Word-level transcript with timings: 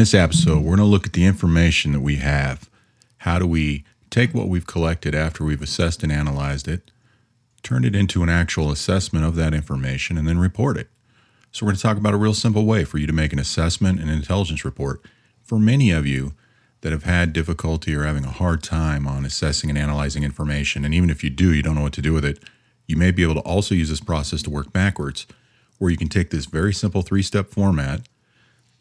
This 0.00 0.14
episode, 0.14 0.60
we're 0.60 0.76
going 0.76 0.78
to 0.78 0.84
look 0.84 1.04
at 1.04 1.12
the 1.12 1.26
information 1.26 1.92
that 1.92 2.00
we 2.00 2.16
have. 2.16 2.70
How 3.18 3.38
do 3.38 3.46
we 3.46 3.84
take 4.08 4.32
what 4.32 4.48
we've 4.48 4.66
collected 4.66 5.14
after 5.14 5.44
we've 5.44 5.60
assessed 5.60 6.02
and 6.02 6.10
analyzed 6.10 6.66
it, 6.68 6.90
turn 7.62 7.84
it 7.84 7.94
into 7.94 8.22
an 8.22 8.30
actual 8.30 8.70
assessment 8.70 9.26
of 9.26 9.36
that 9.36 9.52
information, 9.52 10.16
and 10.16 10.26
then 10.26 10.38
report 10.38 10.78
it? 10.78 10.88
So, 11.52 11.66
we're 11.66 11.72
going 11.72 11.76
to 11.76 11.82
talk 11.82 11.98
about 11.98 12.14
a 12.14 12.16
real 12.16 12.32
simple 12.32 12.64
way 12.64 12.86
for 12.86 12.96
you 12.96 13.06
to 13.08 13.12
make 13.12 13.34
an 13.34 13.38
assessment 13.38 14.00
and 14.00 14.08
intelligence 14.08 14.64
report. 14.64 15.02
For 15.42 15.58
many 15.58 15.90
of 15.90 16.06
you 16.06 16.32
that 16.80 16.92
have 16.92 17.04
had 17.04 17.34
difficulty 17.34 17.94
or 17.94 18.04
having 18.04 18.24
a 18.24 18.30
hard 18.30 18.62
time 18.62 19.06
on 19.06 19.26
assessing 19.26 19.68
and 19.68 19.78
analyzing 19.78 20.24
information, 20.24 20.82
and 20.82 20.94
even 20.94 21.10
if 21.10 21.22
you 21.22 21.28
do, 21.28 21.52
you 21.52 21.62
don't 21.62 21.74
know 21.74 21.82
what 21.82 21.92
to 21.92 22.00
do 22.00 22.14
with 22.14 22.24
it, 22.24 22.42
you 22.86 22.96
may 22.96 23.10
be 23.10 23.22
able 23.22 23.34
to 23.34 23.40
also 23.40 23.74
use 23.74 23.90
this 23.90 24.00
process 24.00 24.40
to 24.44 24.48
work 24.48 24.72
backwards, 24.72 25.26
where 25.76 25.90
you 25.90 25.98
can 25.98 26.08
take 26.08 26.30
this 26.30 26.46
very 26.46 26.72
simple 26.72 27.02
three 27.02 27.22
step 27.22 27.50
format, 27.50 28.00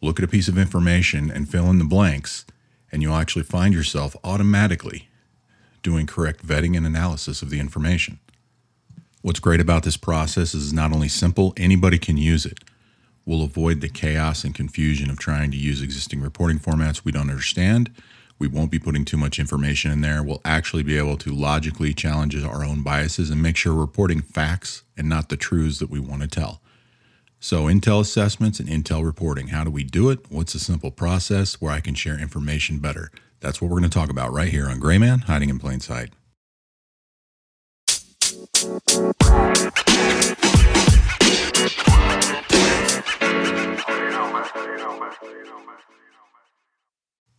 look 0.02 0.20
at 0.20 0.26
a 0.26 0.30
piece 0.30 0.48
of 0.48 0.58
information, 0.58 1.30
and 1.30 1.50
fill 1.50 1.70
in 1.70 1.80
the 1.80 1.86
blanks, 1.86 2.46
and 2.92 3.02
you'll 3.02 3.16
actually 3.16 3.44
find 3.44 3.74
yourself 3.74 4.16
automatically 4.24 5.10
doing 5.82 6.06
correct 6.06 6.46
vetting 6.46 6.76
and 6.76 6.86
analysis 6.86 7.42
of 7.42 7.50
the 7.50 7.60
information. 7.60 8.20
What's 9.22 9.40
great 9.40 9.60
about 9.60 9.84
this 9.84 9.98
process 9.98 10.54
is 10.54 10.72
not 10.72 10.94
only 10.94 11.10
simple, 11.10 11.54
anybody 11.58 11.98
can 11.98 12.18
use 12.18 12.46
it. 12.46 12.60
We'll 13.26 13.44
avoid 13.44 13.82
the 13.82 13.90
chaos 13.90 14.44
and 14.44 14.56
confusion 14.56 15.10
of 15.10 15.20
trying 15.20 15.52
to 15.52 15.58
use 15.58 15.82
existing 15.82 16.22
reporting 16.22 16.60
formats 16.60 17.04
we 17.04 17.12
don't 17.12 17.30
understand 17.30 17.92
we 18.40 18.48
won't 18.48 18.72
be 18.72 18.80
putting 18.80 19.04
too 19.04 19.18
much 19.18 19.38
information 19.38 19.92
in 19.92 20.00
there. 20.00 20.24
We'll 20.24 20.42
actually 20.46 20.84
be 20.84 20.98
able 20.98 21.18
to 21.18 21.32
logically 21.32 21.94
challenge 21.94 22.42
our 22.42 22.64
own 22.64 22.82
biases 22.82 23.30
and 23.30 23.44
make 23.44 23.58
sure 23.58 23.76
we're 23.76 23.82
reporting 23.82 24.22
facts 24.22 24.84
and 24.98 25.10
not 25.10 25.28
the 25.28 25.38
truths 25.38 25.80
that 25.80 25.90
we 25.90 26.00
want 26.00 26.22
to 26.22 26.28
tell. 26.28 26.62
So, 27.42 27.68
Intel 27.68 28.02
assessments 28.02 28.60
and 28.60 28.68
Intel 28.68 29.06
reporting. 29.06 29.48
How 29.48 29.64
do 29.64 29.72
we 29.72 29.86
do 29.86 30.10
it? 30.10 30.30
What's 30.30 30.56
a 30.56 30.60
simple 30.60 30.92
process 30.92 31.62
where 31.62 31.72
I 31.72 31.80
can 31.80 31.96
share 31.96 32.20
information 32.20 32.80
better? 32.80 33.12
That's 33.40 33.62
what 33.62 33.72
we're 33.72 33.80
going 33.80 33.90
to 33.90 33.98
talk 33.98 34.10
about 34.10 34.34
right 34.34 34.50
here 34.50 34.68
on 34.68 34.78
Gray 34.78 34.98
Man 34.98 35.20
Hiding 35.20 35.48
in 35.48 35.58
Plain 35.58 35.80
Sight. 35.80 36.10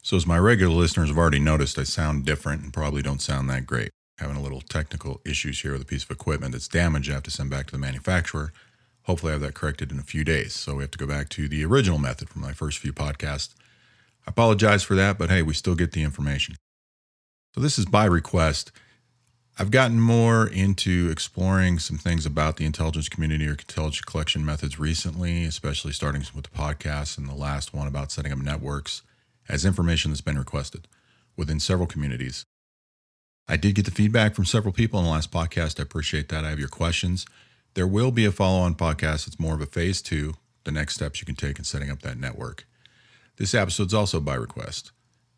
So, 0.03 0.17
as 0.17 0.27
my 0.27 0.39
regular 0.39 0.75
listeners 0.75 1.11
have 1.11 1.19
already 1.19 1.41
noticed, 1.41 1.79
I 1.79 1.83
sound 1.83 2.25
different 2.25 2.62
and 2.62 2.73
probably 2.73 3.03
don't 3.03 3.20
sound 3.20 3.51
that 3.51 3.67
great. 3.67 3.91
Having 4.17 4.37
a 4.37 4.42
little 4.42 4.62
technical 4.62 5.20
issues 5.27 5.61
here 5.61 5.73
with 5.73 5.83
a 5.83 5.87
piece 5.87 6.05
of 6.05 6.11
equipment 6.11 6.53
that's 6.53 6.69
damaged, 6.69 7.11
I 7.11 7.14
have 7.14 7.23
to 7.25 7.31
send 7.31 7.51
back 7.51 7.67
to 7.67 7.73
the 7.73 7.79
manufacturer. 7.79 8.55
Hopefully, 9.11 9.33
I 9.33 9.34
have 9.34 9.42
that 9.42 9.55
corrected 9.55 9.91
in 9.91 9.98
a 9.98 10.05
few 10.05 10.22
days. 10.22 10.55
So, 10.55 10.77
we 10.77 10.84
have 10.84 10.92
to 10.92 10.98
go 10.98 11.05
back 11.05 11.30
to 11.30 11.48
the 11.48 11.64
original 11.64 11.98
method 11.98 12.28
from 12.28 12.42
my 12.42 12.53
first 12.53 12.78
few 12.78 12.92
podcasts. 12.92 13.56
I 14.25 14.30
apologize 14.30 14.84
for 14.84 14.94
that, 14.94 15.19
but 15.19 15.30
hey, 15.30 15.42
we 15.42 15.52
still 15.52 15.75
get 15.75 15.91
the 15.91 16.05
information. 16.05 16.55
So, 17.52 17.61
this 17.61 17.77
is 17.77 17.86
by 17.86 18.05
request. 18.05 18.70
I've 19.58 19.72
gotten 19.72 19.98
more 19.98 20.47
into 20.47 21.11
exploring 21.11 21.80
some 21.80 21.98
things 21.98 22.25
about 22.25 22.56
the 22.56 22.64
intelligence 22.64 23.08
community 23.08 23.48
or 23.48 23.50
intelligence 23.50 24.02
collection 24.02 24.44
methods 24.47 24.78
recently, 24.78 25.42
especially 25.42 25.91
starting 25.91 26.24
with 26.33 26.45
the 26.45 26.56
podcast 26.56 27.19
and 27.19 27.28
the 27.28 27.34
last 27.34 27.74
one 27.74 27.89
about 27.89 28.12
setting 28.12 28.30
up 28.30 28.39
networks 28.39 29.02
as 29.48 29.64
information 29.64 30.12
that's 30.12 30.20
been 30.20 30.39
requested 30.39 30.86
within 31.36 31.58
several 31.58 31.89
communities. 31.89 32.45
I 33.48 33.56
did 33.56 33.74
get 33.74 33.86
the 33.86 33.91
feedback 33.91 34.36
from 34.36 34.45
several 34.45 34.72
people 34.72 35.00
in 35.00 35.05
the 35.05 35.11
last 35.11 35.33
podcast. 35.33 35.80
I 35.80 35.83
appreciate 35.83 36.29
that. 36.29 36.45
I 36.45 36.51
have 36.51 36.61
your 36.61 36.68
questions. 36.68 37.27
There 37.75 37.86
will 37.86 38.11
be 38.11 38.25
a 38.25 38.33
follow 38.33 38.61
on 38.61 38.75
podcast. 38.75 39.27
It's 39.27 39.39
more 39.39 39.55
of 39.55 39.61
a 39.61 39.67
phase 39.67 40.03
two, 40.03 40.35
the 40.64 40.73
next 40.73 40.97
steps 40.97 41.20
you 41.20 41.27
can 41.27 41.36
take 41.36 41.58
in 41.58 41.64
setting 41.64 41.91
up 41.91 42.03
that 42.03 42.19
network. 42.19 42.67
This 43.36 43.55
episode's 43.55 43.95
also 43.95 44.20
by 44.20 44.35
request, 44.35 44.91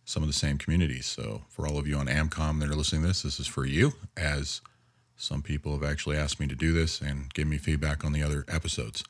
some 0.05 0.23
of 0.23 0.29
the 0.29 0.33
same 0.33 0.57
communities. 0.57 1.07
So, 1.07 1.43
for 1.49 1.67
all 1.67 1.79
of 1.79 1.87
you 1.87 1.97
on 1.97 2.07
AMCOM 2.07 2.61
that 2.61 2.71
are 2.71 2.75
listening 2.75 3.03
to 3.03 3.09
this, 3.09 3.23
this 3.23 3.39
is 3.39 3.47
for 3.47 3.67
you, 3.67 3.93
as 4.17 4.63
some 5.15 5.43
people 5.43 5.73
have 5.73 5.85
actually 5.85 6.17
asked 6.17 6.41
me 6.41 6.47
to 6.47 6.55
do 6.55 6.73
this 6.73 7.01
and 7.01 7.33
give 7.35 7.47
me 7.47 7.59
feedback 7.59 8.05
on 8.05 8.13
the 8.13 8.23
other 8.23 8.45
episodes. 8.49 9.05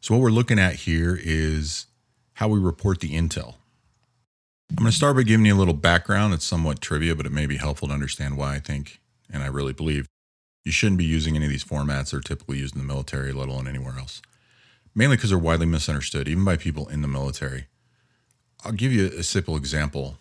So, 0.00 0.14
what 0.14 0.22
we're 0.22 0.30
looking 0.30 0.58
at 0.58 0.74
here 0.74 1.18
is 1.22 1.86
how 2.34 2.48
we 2.48 2.58
report 2.58 3.00
the 3.00 3.14
intel. 3.14 3.56
I'm 4.70 4.76
going 4.76 4.90
to 4.90 4.96
start 4.96 5.16
by 5.16 5.22
giving 5.22 5.46
you 5.46 5.54
a 5.54 5.56
little 5.56 5.74
background. 5.74 6.34
It's 6.34 6.44
somewhat 6.44 6.80
trivia, 6.80 7.14
but 7.14 7.26
it 7.26 7.32
may 7.32 7.46
be 7.46 7.56
helpful 7.56 7.88
to 7.88 7.94
understand 7.94 8.36
why 8.36 8.54
I 8.54 8.58
think, 8.58 9.00
and 9.32 9.42
I 9.42 9.46
really 9.46 9.72
believe, 9.72 10.06
you 10.68 10.72
shouldn't 10.72 10.98
be 10.98 11.04
using 11.06 11.34
any 11.34 11.46
of 11.46 11.50
these 11.50 11.64
formats 11.64 12.10
that 12.10 12.18
are 12.18 12.20
typically 12.20 12.58
used 12.58 12.74
in 12.74 12.80
the 12.82 12.86
military, 12.86 13.32
let 13.32 13.48
alone 13.48 13.66
anywhere 13.66 13.98
else. 13.98 14.20
Mainly 14.94 15.16
because 15.16 15.30
they're 15.30 15.38
widely 15.38 15.64
misunderstood, 15.64 16.28
even 16.28 16.44
by 16.44 16.58
people 16.58 16.86
in 16.88 17.00
the 17.00 17.08
military. 17.08 17.68
I'll 18.66 18.72
give 18.72 18.92
you 18.92 19.06
a 19.06 19.22
simple 19.22 19.56
example, 19.56 20.18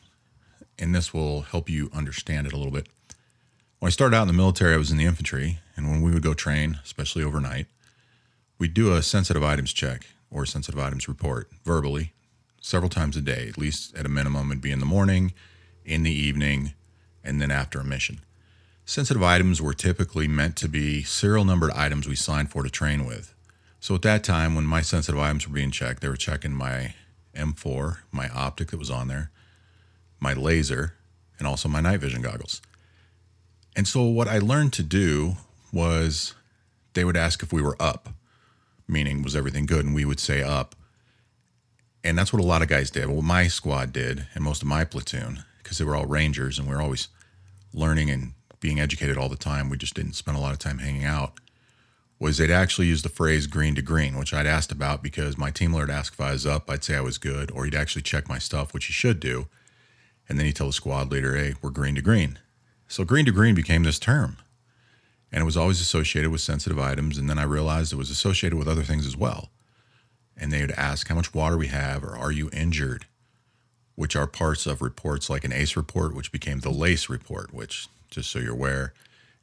and 0.80 0.96
this 0.96 1.13
will 1.13 1.41
help 1.41 1.69
you 1.69 1.91
understand 1.94 2.47
it 2.47 2.53
a 2.53 2.56
little 2.56 2.72
bit. 2.72 2.88
When 3.80 3.88
I 3.88 3.91
started 3.91 4.16
out 4.16 4.22
in 4.22 4.30
the 4.30 4.34
military, 4.34 4.74
I 4.74 4.78
was 4.78 4.90
in 4.90 4.96
the 4.96 5.03
infantry, 5.03 5.59
and 5.75 5.90
when 5.90 6.02
we 6.02 6.12
would 6.12 6.24
go 6.24 6.34
train, 6.34 6.80
especially 6.81 7.25
overnight, 7.25 7.66
we'd 8.57 8.74
do 8.74 8.94
a 8.94 9.03
sensitive 9.03 9.44
items 9.44 9.74
check 9.74 10.06
or 10.31 10.46
sensitive 10.46 10.80
items 10.80 11.09
report 11.09 11.50
verbally 11.66 12.13
several 12.62 12.90
times 12.90 13.18
a 13.18 13.22
day, 13.22 13.50
at 13.50 13.57
least 13.57 13.94
at 13.97 14.06
a 14.06 14.09
minimum, 14.09 14.50
it'd 14.52 14.62
be 14.62 14.72
in 14.72 14.80
the 14.80 14.86
morning, 14.86 15.34
in 15.84 16.03
the 16.03 16.12
evening, 16.12 16.74
and 17.22 17.41
then 17.41 17.52
after 17.52 17.81
a 17.81 17.84
mission. 17.84 18.22
Sensitive 18.90 19.22
items 19.22 19.62
were 19.62 19.74
typically 19.74 20.30
meant 20.30 20.56
to 20.56 20.70
be 20.70 21.03
serial 21.03 21.44
numbered 21.44 21.72
items 21.72 22.08
we 22.08 22.16
signed 22.16 22.50
for 22.50 22.64
to 22.64 22.70
train 22.70 23.06
with. 23.06 23.34
So 23.81 23.96
at 23.96 24.02
that 24.03 24.24
time, 24.24 24.56
when 24.56 24.64
my 24.64 24.80
sensitive 24.80 25.20
items 25.20 25.46
were 25.46 25.53
being 25.53 25.72
checked, 25.72 26.02
they 26.02 26.08
were 26.08 26.16
checking 26.16 26.53
my 26.53 26.94
M4, 27.36 27.98
my 28.14 28.30
optic 28.30 28.72
that 28.72 28.80
was 28.80 28.90
on 28.90 29.09
there, 29.09 29.30
my 30.22 30.31
laser, 30.31 30.94
and 31.38 31.46
also 31.46 31.68
my 31.68 31.81
night 31.81 32.00
vision 32.00 32.22
goggles. 32.22 32.62
And 33.75 33.86
so 33.86 34.03
what 34.03 34.30
I 34.30 34.40
learned 34.40 34.72
to 34.74 34.84
do 34.84 35.36
was 35.74 36.34
they 36.94 37.04
would 37.04 37.18
ask 37.18 37.44
if 37.44 37.52
we 37.52 37.62
were 37.62 37.75
up, 37.81 38.08
meaning 38.88 39.22
was 39.22 39.36
everything 39.36 39.66
good, 39.66 39.84
and 39.84 39.94
we 39.94 40.06
would 40.06 40.22
say 40.22 40.42
up. 40.42 40.75
And 42.06 42.18
that's 42.18 42.31
what 42.31 42.42
a 42.42 42.48
lot 42.48 42.62
of 42.62 42.69
guys 42.69 42.90
did. 42.90 43.09
What 43.09 43.25
my 43.25 43.50
squad 43.50 43.92
did, 43.92 44.28
and 44.34 44.46
most 44.46 44.62
of 44.62 44.69
my 44.69 44.86
platoon, 44.86 45.44
because 45.62 45.78
they 45.78 45.84
were 45.84 45.98
all 45.98 46.06
Rangers 46.06 46.58
and 46.58 46.69
we 46.69 46.74
were 46.74 46.81
always 46.81 47.09
learning 47.74 48.09
and 48.09 48.31
being 48.59 48.79
educated 48.79 49.18
all 49.18 49.29
the 49.29 49.35
time. 49.35 49.69
We 49.69 49.78
just 49.78 49.94
didn't 49.94 50.13
spend 50.13 50.38
a 50.38 50.40
lot 50.40 50.53
of 50.53 50.59
time 50.59 50.79
hanging 50.79 51.06
out. 51.06 51.34
Was 52.19 52.38
they'd 52.38 52.50
actually 52.50 52.88
use 52.88 53.03
the 53.03 53.09
phrase 53.09 53.45
green 53.45 53.75
to 53.75 53.81
green, 53.81 54.18
which 54.18 54.34
I'd 54.34 54.47
asked 54.47 54.72
about 54.72 55.03
because 55.03 55.38
my 55.38 55.51
team 55.51 55.72
leader 55.72 55.85
would 55.85 55.94
ask 55.94 56.13
if 56.13 56.22
I 56.22 56.31
was 56.31 56.47
up. 56.47 56.69
I'd 56.69 56.84
say 56.84 56.95
I 56.95 57.01
was 57.01 57.19
good, 57.19 57.51
or 57.51 57.66
he'd 57.66 57.75
actually 57.75 58.01
check 58.01 58.28
my 58.28 58.40
stuff, 58.40 58.73
which 58.73 58.85
he 58.85 58.94
should 58.94 59.19
do. 59.19 59.47
And 60.28 60.40
then 60.40 60.45
he'd 60.47 60.56
tell 60.56 60.68
the 60.68 60.73
squad 60.73 61.12
leader, 61.12 61.35
hey, 61.35 61.53
we're 61.62 61.69
green 61.69 61.95
to 61.95 62.01
green. 62.01 62.40
So 62.88 63.03
green 63.03 63.25
to 63.25 63.31
green 63.31 63.53
became 63.53 63.84
this 63.84 64.00
term. 64.00 64.38
And 65.31 65.41
it 65.41 65.45
was 65.45 65.57
always 65.57 65.79
associated 65.79 66.31
with 66.31 66.41
sensitive 66.41 66.79
items. 66.79 67.18
And 67.18 67.29
then 67.29 67.38
I 67.38 67.44
realized 67.44 67.94
it 67.94 67.97
was 67.97 68.09
associated 68.09 68.57
with 68.57 68.68
other 68.68 68.84
things 68.84 69.06
as 69.06 69.16
well 69.16 69.51
and 70.39 70.51
they 70.51 70.62
would 70.62 70.72
ask 70.72 71.07
how 71.07 71.16
much 71.16 71.34
water 71.34 71.57
we 71.57 71.68
have 71.68 72.03
or 72.03 72.16
are 72.16 72.31
you 72.31 72.50
injured, 72.53 73.06
which 73.95 74.16
are 74.16 74.28
parts 74.28 74.66
of 74.66 74.81
reports 74.81 75.29
like 75.29 75.44
an 75.44 75.53
ACE 75.53 75.75
report, 75.75 76.13
which 76.13 76.31
became 76.31 76.59
the 76.59 76.69
LACE 76.69 77.09
report, 77.09 77.53
which, 77.53 77.88
just 78.09 78.29
so 78.29 78.40
you're 78.40 78.53
aware, 78.53 78.94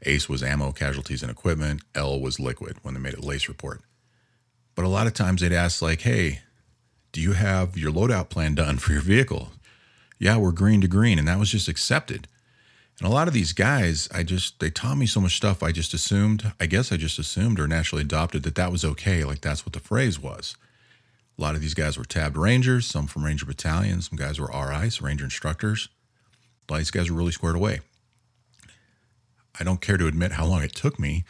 ACE 0.02 0.28
was 0.28 0.42
ammo, 0.42 0.72
casualties, 0.72 1.22
and 1.22 1.30
equipment, 1.30 1.82
L 1.94 2.20
was 2.20 2.40
liquid 2.40 2.76
when 2.82 2.94
they 2.94 3.00
made 3.00 3.14
a 3.14 3.20
LACE 3.20 3.48
report. 3.48 3.82
But 4.74 4.84
a 4.84 4.88
lot 4.88 5.06
of 5.06 5.14
times 5.14 5.40
they'd 5.40 5.52
ask, 5.52 5.80
like, 5.80 6.02
hey, 6.02 6.40
do 7.12 7.20
you 7.20 7.32
have 7.32 7.78
your 7.78 7.92
loadout 7.92 8.28
plan 8.28 8.54
done 8.54 8.78
for 8.78 8.92
your 8.92 9.00
vehicle? 9.00 9.52
Yeah, 10.18 10.36
we're 10.36 10.52
green 10.52 10.80
to 10.80 10.88
green. 10.88 11.18
And 11.18 11.28
that 11.28 11.38
was 11.38 11.50
just 11.50 11.68
accepted. 11.68 12.28
And 12.98 13.08
a 13.08 13.12
lot 13.12 13.28
of 13.28 13.34
these 13.34 13.52
guys, 13.52 14.08
I 14.12 14.22
just, 14.22 14.60
they 14.60 14.70
taught 14.70 14.96
me 14.96 15.06
so 15.06 15.20
much 15.20 15.36
stuff. 15.36 15.62
I 15.62 15.72
just 15.72 15.94
assumed, 15.94 16.52
I 16.60 16.66
guess 16.66 16.92
I 16.92 16.96
just 16.96 17.18
assumed 17.18 17.58
or 17.58 17.66
naturally 17.66 18.02
adopted 18.02 18.42
that 18.44 18.54
that 18.56 18.72
was 18.72 18.84
okay. 18.84 19.24
Like 19.24 19.40
that's 19.40 19.66
what 19.66 19.72
the 19.72 19.80
phrase 19.80 20.18
was. 20.20 20.56
A 21.36 21.42
lot 21.42 21.56
of 21.56 21.60
these 21.60 21.74
guys 21.74 21.98
were 21.98 22.04
tabbed 22.04 22.36
Rangers, 22.36 22.86
some 22.86 23.08
from 23.08 23.24
Ranger 23.24 23.46
battalions, 23.46 24.08
some 24.08 24.16
guys 24.16 24.38
were 24.38 24.46
RIs, 24.46 25.02
Ranger 25.02 25.24
instructors. 25.24 25.88
A 26.68 26.72
lot 26.72 26.76
of 26.76 26.80
these 26.82 26.92
guys 26.92 27.10
were 27.10 27.16
really 27.16 27.32
squared 27.32 27.56
away. 27.56 27.80
I 29.58 29.64
don't 29.64 29.80
care 29.80 29.96
to 29.96 30.06
admit 30.06 30.32
how 30.32 30.46
long 30.46 30.62
it 30.62 30.74
took 30.74 30.98
me 30.98 31.24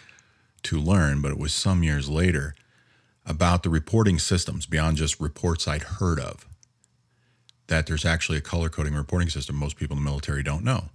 to 0.65 0.81
learn, 0.81 1.21
but 1.21 1.31
it 1.31 1.39
was 1.39 1.53
some 1.53 1.83
years 1.83 2.09
later 2.09 2.55
about 3.27 3.63
the 3.63 3.71
reporting 3.71 4.19
systems 4.19 4.67
beyond 4.67 4.97
just 4.97 5.21
reports 5.21 5.67
I'd 5.69 5.83
heard 5.83 6.19
of. 6.19 6.47
That 7.69 7.87
there's 7.87 8.05
actually 8.05 8.39
a 8.39 8.43
color 8.43 8.69
coding 8.69 8.95
reporting 8.95 9.31
system 9.31 9.57
most 9.57 9.77
people 9.77 9.97
in 9.97 10.05
the 10.05 10.11
military 10.11 10.43
don't 10.43 10.65
know. 10.65 10.91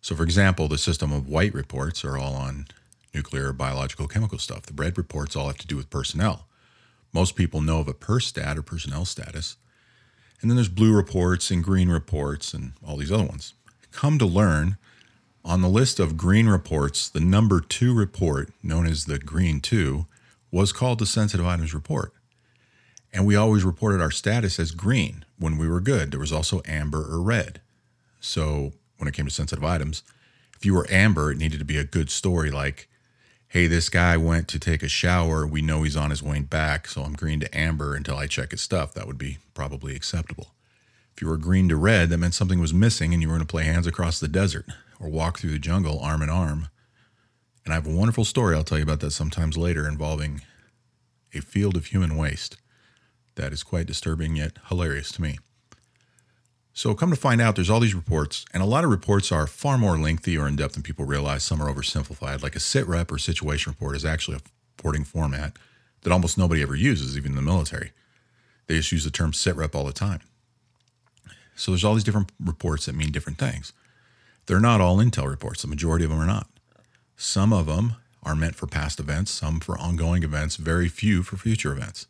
So, 0.00 0.14
for 0.14 0.22
example, 0.24 0.68
the 0.68 0.78
system 0.78 1.12
of 1.12 1.28
white 1.28 1.54
reports 1.54 2.04
are 2.04 2.16
all 2.16 2.34
on 2.34 2.66
nuclear, 3.14 3.52
biological, 3.52 4.08
chemical 4.08 4.38
stuff. 4.38 4.62
The 4.62 4.74
red 4.74 4.96
reports 4.96 5.36
all 5.36 5.46
have 5.46 5.58
to 5.58 5.66
do 5.66 5.76
with 5.76 5.90
personnel. 5.90 6.46
Most 7.12 7.36
people 7.36 7.60
know 7.60 7.80
of 7.80 7.88
a 7.88 7.94
per 7.94 8.20
stat 8.20 8.58
or 8.58 8.62
personnel 8.62 9.04
status. 9.04 9.56
And 10.40 10.50
then 10.50 10.56
there's 10.56 10.68
blue 10.68 10.94
reports 10.94 11.50
and 11.50 11.64
green 11.64 11.88
reports 11.88 12.54
and 12.54 12.72
all 12.86 12.96
these 12.96 13.10
other 13.10 13.24
ones. 13.24 13.54
Come 13.90 14.18
to 14.18 14.26
learn, 14.26 14.76
on 15.48 15.62
the 15.62 15.68
list 15.68 15.98
of 15.98 16.18
green 16.18 16.46
reports, 16.46 17.08
the 17.08 17.20
number 17.20 17.58
two 17.58 17.94
report, 17.94 18.52
known 18.62 18.86
as 18.86 19.06
the 19.06 19.18
green 19.18 19.60
two, 19.60 20.04
was 20.50 20.74
called 20.74 20.98
the 20.98 21.06
sensitive 21.06 21.46
items 21.46 21.72
report. 21.72 22.12
And 23.14 23.26
we 23.26 23.34
always 23.34 23.64
reported 23.64 24.02
our 24.02 24.10
status 24.10 24.60
as 24.60 24.72
green 24.72 25.24
when 25.38 25.56
we 25.56 25.66
were 25.66 25.80
good. 25.80 26.10
There 26.10 26.20
was 26.20 26.34
also 26.34 26.60
amber 26.66 27.00
or 27.00 27.22
red. 27.22 27.62
So 28.20 28.72
when 28.98 29.08
it 29.08 29.14
came 29.14 29.24
to 29.24 29.30
sensitive 29.30 29.64
items, 29.64 30.02
if 30.54 30.66
you 30.66 30.74
were 30.74 30.86
amber, 30.90 31.32
it 31.32 31.38
needed 31.38 31.60
to 31.60 31.64
be 31.64 31.78
a 31.78 31.84
good 31.84 32.10
story 32.10 32.50
like, 32.50 32.86
hey, 33.48 33.66
this 33.66 33.88
guy 33.88 34.18
went 34.18 34.48
to 34.48 34.58
take 34.58 34.82
a 34.82 34.88
shower. 34.88 35.46
We 35.46 35.62
know 35.62 35.82
he's 35.82 35.96
on 35.96 36.10
his 36.10 36.22
way 36.22 36.40
back. 36.40 36.86
So 36.86 37.04
I'm 37.04 37.14
green 37.14 37.40
to 37.40 37.58
amber 37.58 37.94
until 37.94 38.18
I 38.18 38.26
check 38.26 38.50
his 38.50 38.60
stuff. 38.60 38.92
That 38.92 39.06
would 39.06 39.16
be 39.16 39.38
probably 39.54 39.96
acceptable. 39.96 40.48
If 41.16 41.22
you 41.22 41.28
were 41.28 41.38
green 41.38 41.70
to 41.70 41.76
red, 41.76 42.10
that 42.10 42.18
meant 42.18 42.34
something 42.34 42.60
was 42.60 42.74
missing 42.74 43.14
and 43.14 43.22
you 43.22 43.28
were 43.28 43.36
going 43.36 43.46
to 43.46 43.50
play 43.50 43.64
hands 43.64 43.86
across 43.86 44.20
the 44.20 44.28
desert 44.28 44.66
or 45.00 45.08
walk 45.08 45.38
through 45.38 45.50
the 45.50 45.58
jungle 45.58 45.98
arm 46.00 46.22
in 46.22 46.28
arm. 46.28 46.68
And 47.64 47.72
I 47.72 47.76
have 47.76 47.86
a 47.86 47.94
wonderful 47.94 48.24
story 48.24 48.56
I'll 48.56 48.64
tell 48.64 48.78
you 48.78 48.84
about 48.84 49.00
that 49.00 49.10
sometimes 49.10 49.56
later 49.56 49.86
involving 49.86 50.42
a 51.34 51.40
field 51.40 51.76
of 51.76 51.86
human 51.86 52.16
waste 52.16 52.56
that 53.34 53.52
is 53.52 53.62
quite 53.62 53.86
disturbing 53.86 54.36
yet 54.36 54.58
hilarious 54.68 55.12
to 55.12 55.22
me. 55.22 55.38
So, 56.78 56.94
come 56.94 57.10
to 57.10 57.16
find 57.16 57.40
out, 57.40 57.56
there's 57.56 57.70
all 57.70 57.80
these 57.80 57.94
reports, 57.94 58.44
and 58.54 58.62
a 58.62 58.66
lot 58.66 58.84
of 58.84 58.90
reports 58.90 59.32
are 59.32 59.48
far 59.48 59.76
more 59.76 59.98
lengthy 59.98 60.38
or 60.38 60.46
in 60.46 60.54
depth 60.54 60.74
than 60.74 60.84
people 60.84 61.04
realize. 61.04 61.42
Some 61.42 61.60
are 61.60 61.72
oversimplified. 61.72 62.40
Like 62.40 62.54
a 62.54 62.60
sit 62.60 62.86
rep 62.86 63.10
or 63.10 63.18
situation 63.18 63.72
report 63.72 63.96
is 63.96 64.04
actually 64.04 64.36
a 64.36 64.40
reporting 64.76 65.02
format 65.02 65.56
that 66.02 66.12
almost 66.12 66.38
nobody 66.38 66.62
ever 66.62 66.76
uses, 66.76 67.16
even 67.16 67.32
in 67.32 67.36
the 67.36 67.42
military. 67.42 67.90
They 68.68 68.76
just 68.76 68.92
use 68.92 69.02
the 69.02 69.10
term 69.10 69.32
sit 69.32 69.56
rep 69.56 69.74
all 69.74 69.82
the 69.82 69.92
time. 69.92 70.20
So, 71.56 71.72
there's 71.72 71.84
all 71.84 71.94
these 71.94 72.04
different 72.04 72.30
reports 72.38 72.86
that 72.86 72.94
mean 72.94 73.10
different 73.10 73.38
things. 73.38 73.72
They're 74.48 74.60
not 74.60 74.80
all 74.80 74.96
intel 74.96 75.28
reports, 75.28 75.60
the 75.60 75.68
majority 75.68 76.06
of 76.06 76.10
them 76.10 76.20
are 76.20 76.26
not. 76.26 76.48
Some 77.16 77.52
of 77.52 77.66
them 77.66 77.96
are 78.22 78.34
meant 78.34 78.54
for 78.54 78.66
past 78.66 78.98
events, 78.98 79.30
some 79.30 79.60
for 79.60 79.78
ongoing 79.78 80.22
events, 80.22 80.56
very 80.56 80.88
few 80.88 81.22
for 81.22 81.36
future 81.36 81.70
events. 81.70 82.06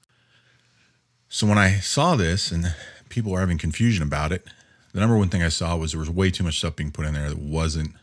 So 1.29 1.49
when 1.49 1.59
I 1.59 1.81
saw 1.81 2.15
this 2.15 2.53
and 2.53 2.75
people 3.09 3.33
were 3.33 3.41
having 3.41 3.59
confusion 3.59 4.05
about 4.05 4.31
it, 4.31 4.47
the 4.93 5.01
number 5.01 5.19
one 5.19 5.29
thing 5.31 5.43
I 5.43 5.49
saw 5.49 5.77
was 5.77 5.91
there 5.91 5.99
was 5.99 6.09
way 6.09 6.31
too 6.31 6.45
much 6.45 6.59
stuff 6.59 6.77
being 6.77 6.93
put 6.93 7.07
in 7.07 7.15
there 7.15 7.29
that 7.29 7.41
wasn't 7.41 7.95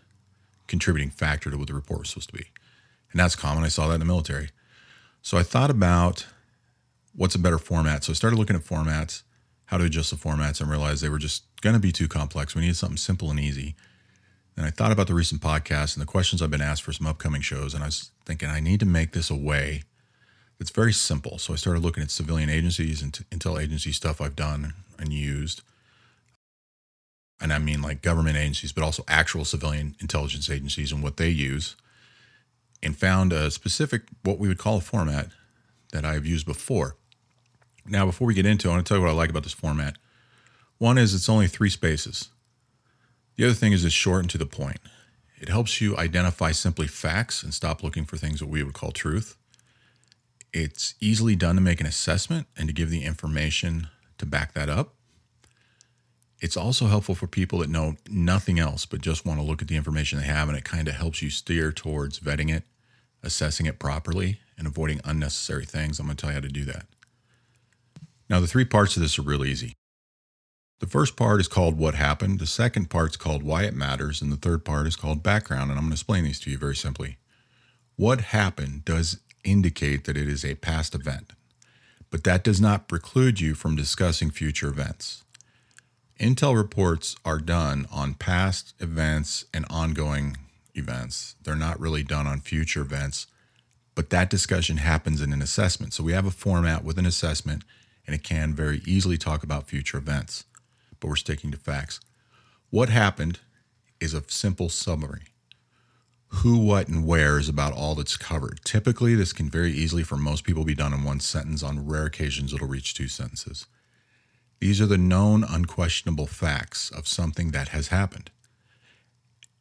contributing 0.67 1.11
factor 1.11 1.49
to 1.49 1.57
what 1.57 1.67
the 1.67 1.73
report 1.73 2.01
was 2.01 2.09
supposed 2.09 2.29
to 2.29 2.37
be. 2.37 2.47
And 3.11 3.19
that's 3.21 3.37
common. 3.37 3.63
I 3.63 3.69
saw 3.69 3.87
that 3.87 3.93
in 3.93 3.99
the 4.01 4.05
military. 4.05 4.49
So 5.21 5.37
I 5.37 5.43
thought 5.43 5.69
about 5.69 6.27
what's 7.15 7.35
a 7.35 7.39
better 7.39 7.57
format. 7.57 8.03
So 8.03 8.11
I 8.11 8.15
started 8.15 8.37
looking 8.37 8.57
at 8.57 8.63
formats, 8.63 9.23
how 9.67 9.77
to 9.77 9.85
adjust 9.85 10.11
the 10.11 10.17
formats, 10.17 10.59
and 10.59 10.69
realized 10.69 11.01
they 11.01 11.09
were 11.09 11.19
just 11.19 11.45
going 11.61 11.73
to 11.73 11.79
be 11.79 11.93
too 11.93 12.09
complex. 12.09 12.53
We 12.53 12.61
needed 12.61 12.75
something 12.75 12.97
simple 12.97 13.31
and 13.31 13.39
easy. 13.39 13.75
And 14.57 14.65
I 14.65 14.69
thought 14.69 14.91
about 14.91 15.07
the 15.07 15.13
recent 15.13 15.41
podcast 15.41 15.95
and 15.95 16.01
the 16.01 16.09
questions 16.09 16.41
I've 16.41 16.51
been 16.51 16.61
asked 16.61 16.83
for 16.83 16.93
some 16.93 17.07
upcoming 17.07 17.41
shows. 17.41 17.73
And 17.73 17.83
I 17.83 17.87
was 17.87 18.11
thinking, 18.25 18.49
I 18.49 18.59
need 18.59 18.79
to 18.79 18.85
make 18.85 19.11
this 19.11 19.29
a 19.29 19.35
way 19.35 19.83
that's 20.57 20.71
very 20.71 20.93
simple. 20.93 21.37
So 21.37 21.53
I 21.53 21.57
started 21.57 21.83
looking 21.83 22.03
at 22.03 22.11
civilian 22.11 22.49
agencies 22.49 23.01
and 23.01 23.11
intel 23.31 23.61
agency 23.61 23.91
stuff 23.91 24.21
I've 24.21 24.35
done 24.35 24.73
and 24.97 25.11
used. 25.11 25.61
And 27.41 27.51
I 27.51 27.59
mean 27.59 27.81
like 27.81 28.01
government 28.01 28.37
agencies, 28.37 28.71
but 28.71 28.83
also 28.83 29.03
actual 29.07 29.43
civilian 29.43 29.95
intelligence 29.99 30.49
agencies 30.49 30.91
and 30.91 31.03
what 31.03 31.17
they 31.17 31.29
use. 31.29 31.75
And 32.81 32.95
found 32.95 33.33
a 33.33 33.49
specific, 33.51 34.03
what 34.23 34.37
we 34.37 34.47
would 34.47 34.59
call 34.59 34.77
a 34.77 34.81
format 34.81 35.29
that 35.91 36.05
I've 36.05 36.25
used 36.25 36.45
before. 36.45 36.95
Now, 37.85 38.05
before 38.05 38.27
we 38.27 38.33
get 38.33 38.45
into 38.45 38.67
it, 38.67 38.71
I 38.71 38.75
want 38.75 38.85
to 38.85 38.89
tell 38.89 38.97
you 38.97 39.03
what 39.03 39.11
I 39.11 39.15
like 39.15 39.29
about 39.29 39.43
this 39.43 39.53
format. 39.53 39.97
One 40.77 40.97
is 40.97 41.13
it's 41.13 41.29
only 41.29 41.47
three 41.47 41.69
spaces. 41.69 42.29
The 43.35 43.45
other 43.45 43.53
thing 43.53 43.73
is 43.73 43.83
it's 43.83 43.93
short 43.93 44.21
and 44.21 44.29
to 44.31 44.37
the 44.37 44.45
point. 44.45 44.79
It 45.39 45.49
helps 45.49 45.81
you 45.81 45.97
identify 45.97 46.51
simply 46.51 46.87
facts 46.87 47.43
and 47.43 47.53
stop 47.53 47.83
looking 47.83 48.05
for 48.05 48.17
things 48.17 48.39
that 48.39 48.47
we 48.47 48.63
would 48.63 48.73
call 48.73 48.91
truth. 48.91 49.35
It's 50.53 50.95
easily 51.01 51.35
done 51.35 51.55
to 51.55 51.61
make 51.61 51.81
an 51.81 51.87
assessment 51.87 52.47
and 52.57 52.67
to 52.67 52.73
give 52.73 52.89
the 52.89 53.03
information 53.03 53.87
to 54.17 54.25
back 54.25 54.53
that 54.53 54.69
up. 54.69 54.93
It's 56.39 56.55
also 56.55 56.87
helpful 56.87 57.15
for 57.15 57.27
people 57.27 57.59
that 57.59 57.69
know 57.69 57.95
nothing 58.09 58.59
else 58.59 58.85
but 58.85 59.01
just 59.01 59.25
want 59.25 59.39
to 59.39 59.45
look 59.45 59.61
at 59.61 59.67
the 59.67 59.75
information 59.75 60.19
they 60.19 60.25
have, 60.25 60.47
and 60.47 60.57
it 60.57 60.63
kind 60.63 60.87
of 60.87 60.95
helps 60.95 61.21
you 61.21 61.29
steer 61.29 61.71
towards 61.71 62.19
vetting 62.19 62.53
it, 62.53 62.63
assessing 63.23 63.65
it 63.65 63.79
properly, 63.79 64.39
and 64.57 64.67
avoiding 64.67 65.01
unnecessary 65.03 65.65
things. 65.65 65.99
I'm 65.99 66.05
going 66.05 66.15
to 66.15 66.21
tell 66.21 66.29
you 66.31 66.35
how 66.35 66.41
to 66.41 66.47
do 66.47 66.65
that. 66.65 66.85
Now, 68.29 68.39
the 68.39 68.47
three 68.47 68.65
parts 68.65 68.95
of 68.95 69.01
this 69.01 69.19
are 69.19 69.23
real 69.23 69.45
easy. 69.45 69.75
The 70.79 70.87
first 70.87 71.15
part 71.15 71.39
is 71.39 71.47
called 71.47 71.77
What 71.77 71.95
Happened, 71.95 72.39
the 72.39 72.45
second 72.45 72.89
part 72.89 73.11
is 73.11 73.17
called 73.17 73.43
Why 73.43 73.63
It 73.63 73.73
Matters, 73.73 74.21
and 74.21 74.31
the 74.31 74.37
third 74.37 74.65
part 74.65 74.87
is 74.87 74.97
called 74.97 75.23
Background. 75.23 75.71
And 75.71 75.79
I'm 75.79 75.85
going 75.85 75.91
to 75.91 75.93
explain 75.93 76.25
these 76.25 76.39
to 76.41 76.51
you 76.51 76.57
very 76.57 76.75
simply. 76.75 77.17
What 77.95 78.19
happened 78.21 78.83
does 78.83 79.19
indicate 79.45 80.03
that 80.03 80.17
it 80.17 80.27
is 80.27 80.43
a 80.43 80.55
past 80.55 80.93
event, 80.93 81.31
but 82.11 82.25
that 82.25 82.43
does 82.43 82.59
not 82.59 82.89
preclude 82.89 83.39
you 83.39 83.55
from 83.55 83.77
discussing 83.77 84.31
future 84.31 84.67
events. 84.67 85.23
Intel 86.19 86.55
reports 86.55 87.15
are 87.23 87.39
done 87.39 87.87
on 87.91 88.13
past 88.13 88.73
events 88.79 89.45
and 89.53 89.65
ongoing 89.69 90.37
events. 90.73 91.35
They're 91.41 91.55
not 91.55 91.79
really 91.79 92.03
done 92.03 92.27
on 92.27 92.41
future 92.41 92.81
events, 92.81 93.27
but 93.95 94.09
that 94.09 94.29
discussion 94.29 94.77
happens 94.77 95.21
in 95.21 95.31
an 95.31 95.41
assessment. 95.41 95.93
So 95.93 96.03
we 96.03 96.11
have 96.11 96.25
a 96.25 96.31
format 96.31 96.83
with 96.83 96.97
an 96.97 97.05
assessment, 97.05 97.63
and 98.05 98.13
it 98.13 98.23
can 98.23 98.53
very 98.53 98.81
easily 98.85 99.17
talk 99.17 99.41
about 99.41 99.67
future 99.67 99.97
events, 99.97 100.43
but 100.99 101.07
we're 101.07 101.15
sticking 101.15 101.51
to 101.51 101.57
facts. 101.57 101.99
What 102.69 102.89
happened 102.89 103.39
is 103.99 104.13
a 104.13 104.23
simple 104.27 104.69
summary 104.69 105.23
who, 106.27 106.57
what, 106.57 106.87
and 106.87 107.05
where 107.05 107.39
is 107.39 107.47
about 107.47 107.73
all 107.73 107.95
that's 107.95 108.17
covered. 108.17 108.59
Typically, 108.65 109.15
this 109.15 109.31
can 109.31 109.49
very 109.49 109.71
easily, 109.71 110.03
for 110.03 110.17
most 110.17 110.43
people, 110.43 110.65
be 110.65 110.75
done 110.75 110.93
in 110.93 111.03
one 111.03 111.19
sentence. 111.19 111.63
On 111.63 111.87
rare 111.87 112.05
occasions, 112.05 112.53
it'll 112.53 112.67
reach 112.67 112.93
two 112.93 113.07
sentences. 113.07 113.67
These 114.59 114.81
are 114.81 114.85
the 114.85 114.97
known, 114.97 115.43
unquestionable 115.43 116.27
facts 116.27 116.89
of 116.89 117.07
something 117.07 117.51
that 117.51 117.69
has 117.69 117.89
happened. 117.89 118.31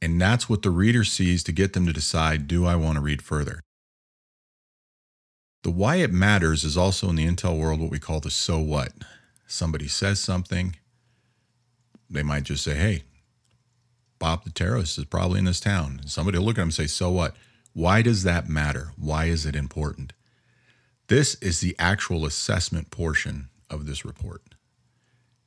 And 0.01 0.21
that's 0.21 0.49
what 0.49 0.63
the 0.63 0.71
reader 0.71 1.05
sees 1.05 1.43
to 1.45 1.53
get 1.53 1.73
them 1.73 1.87
to 1.87 1.93
decide 1.93 2.49
do 2.49 2.67
I 2.67 2.77
want 2.77 2.97
to 2.97 3.01
read 3.03 3.23
further? 3.23 3.61
The 5.63 5.71
why 5.71 5.97
it 5.97 6.13
matters 6.13 6.63
is 6.63 6.77
also 6.77 7.09
in 7.09 7.17
the 7.17 7.27
Intel 7.27 7.59
world 7.59 7.81
what 7.81 7.91
we 7.91 7.99
call 7.99 8.21
the 8.21 8.31
so 8.31 8.59
what. 8.59 8.93
Somebody 9.47 9.89
says 9.89 10.21
something, 10.21 10.77
they 12.09 12.23
might 12.23 12.45
just 12.45 12.65
say, 12.65 12.75
hey, 12.75 13.05
Bob 14.19 14.45
the 14.45 14.51
terrorist 14.51 14.97
is 14.97 15.05
probably 15.05 15.39
in 15.39 15.45
this 15.45 15.61
town. 15.61 15.99
And 16.01 16.11
somebody 16.11 16.39
will 16.39 16.47
look 16.47 16.57
at 16.57 16.63
him 16.63 16.69
and 16.69 16.75
say, 16.75 16.87
So 16.87 17.11
what? 17.11 17.37
Why 17.73 18.03
does 18.03 18.23
that 18.23 18.49
matter? 18.49 18.93
Why 18.97 19.27
is 19.27 19.45
it 19.45 19.57
important? 19.57 20.13
This 21.09 21.35
is 21.43 21.61
the 21.61 21.77
actual 21.79 22.25
assessment 22.25 22.91
portion 22.91 23.51
of 23.69 23.85
this 23.85 24.05
report. 24.05 24.41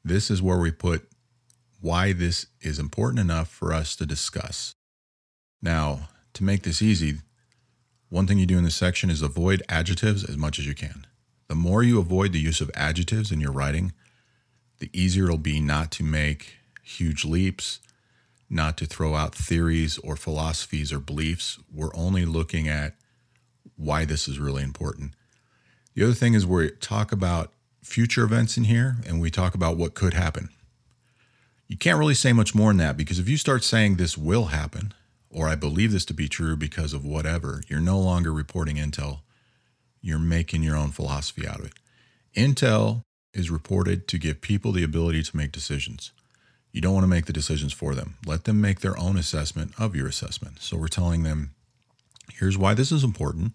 This 0.03 0.29
is 0.29 0.41
where 0.41 0.59
we 0.59 0.71
put 0.71 1.07
why 1.79 2.13
this 2.13 2.47
is 2.61 2.79
important 2.79 3.19
enough 3.19 3.47
for 3.47 3.73
us 3.73 3.95
to 3.95 4.05
discuss. 4.05 4.73
Now, 5.61 6.09
to 6.33 6.43
make 6.43 6.63
this 6.63 6.81
easy, 6.81 7.15
one 8.09 8.27
thing 8.27 8.37
you 8.37 8.45
do 8.45 8.57
in 8.57 8.63
this 8.63 8.75
section 8.75 9.09
is 9.09 9.21
avoid 9.21 9.63
adjectives 9.69 10.23
as 10.23 10.37
much 10.37 10.59
as 10.59 10.67
you 10.67 10.75
can. 10.75 11.07
The 11.47 11.55
more 11.55 11.81
you 11.81 11.99
avoid 11.99 12.33
the 12.33 12.39
use 12.39 12.61
of 12.61 12.69
adjectives 12.75 13.31
in 13.31 13.41
your 13.41 13.51
writing, 13.51 13.93
the 14.79 14.89
easier 14.93 15.25
it'll 15.25 15.37
be 15.37 15.59
not 15.59 15.91
to 15.91 16.03
make 16.03 16.57
huge 16.83 17.25
leaps, 17.25 17.79
not 18.49 18.77
to 18.77 18.85
throw 18.85 19.15
out 19.15 19.35
theories 19.35 19.97
or 19.99 20.15
philosophies 20.15 20.93
or 20.93 20.99
beliefs. 20.99 21.59
We're 21.73 21.95
only 21.95 22.25
looking 22.25 22.67
at 22.67 22.95
why 23.75 24.05
this 24.05 24.27
is 24.27 24.39
really 24.39 24.63
important. 24.63 25.13
The 25.93 26.03
other 26.03 26.13
thing 26.13 26.33
is 26.33 26.45
we 26.45 26.71
talk 26.71 27.11
about 27.11 27.51
future 27.83 28.23
events 28.23 28.57
in 28.57 28.65
here 28.65 28.97
and 29.07 29.19
we 29.19 29.31
talk 29.31 29.55
about 29.55 29.77
what 29.77 29.93
could 29.93 30.13
happen. 30.13 30.49
You 31.67 31.77
can't 31.77 31.99
really 31.99 32.13
say 32.13 32.31
much 32.33 32.55
more 32.55 32.69
than 32.69 32.77
that 32.77 32.97
because 32.97 33.19
if 33.19 33.27
you 33.27 33.37
start 33.37 33.63
saying 33.63 33.95
this 33.95 34.17
will 34.17 34.45
happen 34.45 34.93
or 35.29 35.47
I 35.47 35.55
believe 35.55 35.91
this 35.91 36.05
to 36.05 36.13
be 36.13 36.29
true 36.29 36.55
because 36.55 36.93
of 36.93 37.05
whatever, 37.05 37.61
you're 37.67 37.79
no 37.79 37.99
longer 37.99 38.31
reporting 38.31 38.77
intel. 38.77 39.19
You're 40.01 40.19
making 40.19 40.63
your 40.63 40.77
own 40.77 40.91
philosophy 40.91 41.47
out 41.47 41.59
of 41.59 41.65
it. 41.65 41.73
Intel 42.35 43.03
is 43.37 43.51
reported 43.51 44.07
to 44.07 44.17
give 44.17 44.41
people 44.41 44.71
the 44.71 44.83
ability 44.83 45.21
to 45.21 45.37
make 45.37 45.51
decisions. 45.51 46.11
You 46.71 46.81
don't 46.81 46.93
want 46.93 47.03
to 47.03 47.09
make 47.09 47.25
the 47.25 47.33
decisions 47.33 47.71
for 47.71 47.93
them. 47.93 48.15
Let 48.25 48.43
them 48.45 48.59
make 48.59 48.79
their 48.81 48.97
own 48.97 49.17
assessment 49.17 49.73
of 49.77 49.95
your 49.95 50.07
assessment. 50.07 50.61
So 50.61 50.77
we're 50.77 50.87
telling 50.87 51.23
them 51.23 51.51
here's 52.33 52.57
why 52.57 52.73
this 52.73 52.91
is 52.91 53.03
important, 53.03 53.53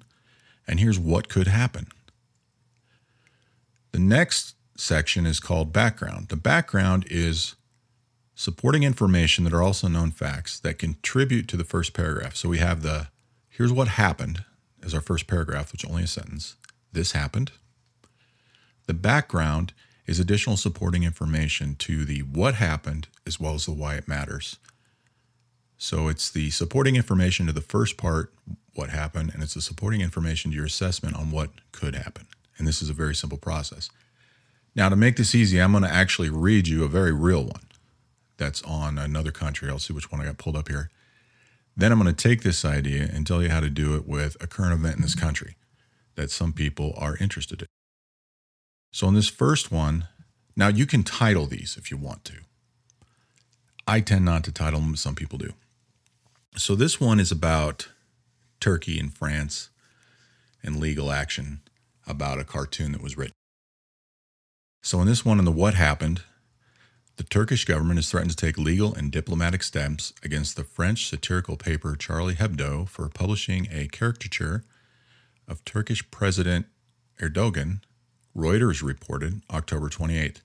and 0.66 0.80
here's 0.80 0.98
what 0.98 1.28
could 1.28 1.48
happen. 1.48 1.88
The 3.90 3.98
next 3.98 4.54
section 4.76 5.26
is 5.26 5.40
called 5.40 5.72
background. 5.72 6.28
The 6.28 6.36
background 6.36 7.06
is 7.10 7.56
supporting 8.34 8.84
information 8.84 9.44
that 9.44 9.52
are 9.52 9.62
also 9.62 9.88
known 9.88 10.10
facts 10.10 10.58
that 10.60 10.78
contribute 10.78 11.48
to 11.48 11.56
the 11.56 11.64
first 11.64 11.92
paragraph. 11.92 12.36
So 12.36 12.48
we 12.48 12.58
have 12.58 12.82
the 12.82 13.08
here's 13.48 13.72
what 13.72 13.88
happened 13.88 14.44
as 14.82 14.94
our 14.94 15.00
first 15.00 15.26
paragraph, 15.26 15.72
which 15.72 15.86
only 15.86 16.04
a 16.04 16.06
sentence. 16.06 16.56
This 16.92 17.12
happened. 17.12 17.52
The 18.92 18.99
background 18.99 19.72
is 20.06 20.20
additional 20.20 20.58
supporting 20.58 21.02
information 21.02 21.76
to 21.76 22.04
the 22.04 22.18
what 22.18 22.56
happened 22.56 23.08
as 23.26 23.40
well 23.40 23.54
as 23.54 23.64
the 23.64 23.72
why 23.72 23.94
it 23.94 24.06
matters. 24.06 24.58
So 25.78 26.08
it's 26.08 26.28
the 26.28 26.50
supporting 26.50 26.96
information 26.96 27.46
to 27.46 27.54
the 27.54 27.62
first 27.62 27.96
part, 27.96 28.34
what 28.75 28.90
happened, 28.90 29.30
and 29.32 29.42
it's 29.42 29.54
the 29.54 29.62
supporting 29.62 30.02
information 30.02 30.50
to 30.50 30.56
your 30.58 30.66
assessment 30.66 31.16
on 31.16 31.30
what 31.30 31.52
could 31.72 31.94
happen. 31.94 32.26
And 32.58 32.68
this 32.68 32.82
is 32.82 32.90
a 32.90 32.92
very 32.92 33.14
simple 33.14 33.38
process. 33.38 33.88
Now, 34.75 34.90
to 34.90 34.94
make 34.94 35.16
this 35.16 35.34
easy, 35.34 35.58
I'm 35.58 35.72
going 35.72 35.84
to 35.84 35.90
actually 35.90 36.28
read 36.28 36.68
you 36.68 36.84
a 36.84 36.88
very 36.88 37.12
real 37.12 37.44
one 37.44 37.64
that's 38.37 38.61
on 38.64 38.99
another 38.99 39.32
country. 39.32 39.70
I'll 39.70 39.78
see 39.78 39.94
which 39.94 40.12
one 40.12 40.20
I 40.20 40.26
got 40.26 40.37
pulled 40.37 40.56
up 40.56 40.68
here. 40.68 40.90
Then 41.75 41.92
I'm 41.92 41.99
going 41.99 42.14
to 42.14 42.28
take 42.28 42.42
this 42.42 42.62
idea 42.62 43.08
and 43.11 43.26
tell 43.26 43.42
you 43.42 43.49
how 43.49 43.61
to 43.61 43.70
do 43.70 43.96
it 43.96 44.06
with 44.06 44.37
a 44.38 44.46
current 44.46 44.75
event 44.75 44.96
in 44.96 45.02
this 45.02 45.14
country 45.14 45.56
that 46.14 46.30
some 46.30 46.52
people 46.52 46.92
are 46.99 47.16
interested 47.16 47.62
in. 47.62 47.68
So, 48.92 49.08
in 49.08 49.14
this 49.14 49.28
first 49.28 49.72
one, 49.72 50.06
now 50.54 50.68
you 50.68 50.84
can 50.84 51.02
title 51.02 51.46
these 51.46 51.76
if 51.78 51.90
you 51.90 51.96
want 51.96 52.25
to. 52.26 52.40
I 53.87 54.00
tend 54.00 54.26
not 54.26 54.44
to 54.44 54.52
title 54.52 54.80
them, 54.80 54.96
some 54.96 55.14
people 55.14 55.38
do. 55.38 55.54
So, 56.56 56.75
this 56.75 57.00
one 57.00 57.18
is 57.18 57.32
about 57.32 57.88
Turkey 58.61 59.00
and 59.00 59.12
France 59.12 59.70
and 60.62 60.78
legal 60.78 61.11
action 61.11 61.61
about 62.06 62.38
a 62.38 62.44
cartoon 62.44 62.92
that 62.92 63.02
was 63.02 63.16
written. 63.16 63.32
So, 64.82 65.00
in 65.00 65.06
this 65.06 65.25
one, 65.25 65.38
in 65.38 65.46
the 65.46 65.50
What 65.52 65.75
Happened, 65.75 66.22
the 67.16 67.25
Turkish 67.25 67.64
government 67.64 67.99
has 67.99 68.11
threatened 68.11 68.32
to 68.32 68.37
take 68.37 68.58
legal 68.58 68.94
and 68.94 69.11
diplomatic 69.11 69.62
steps 69.62 70.12
against 70.22 70.56
the 70.56 70.64
French 70.64 71.08
satirical 71.08 71.56
paper 71.56 71.96
Charlie 71.96 72.34
Hebdo 72.34 72.88
for 72.88 73.08
publishing 73.08 73.68
a 73.70 73.88
caricature 73.88 74.64
of 75.49 75.64
Turkish 75.64 76.11
President 76.11 76.66
Erdogan, 77.20 77.80
Reuters 78.36 78.82
reported 78.82 79.42
October 79.50 79.88
28th. 79.88 80.38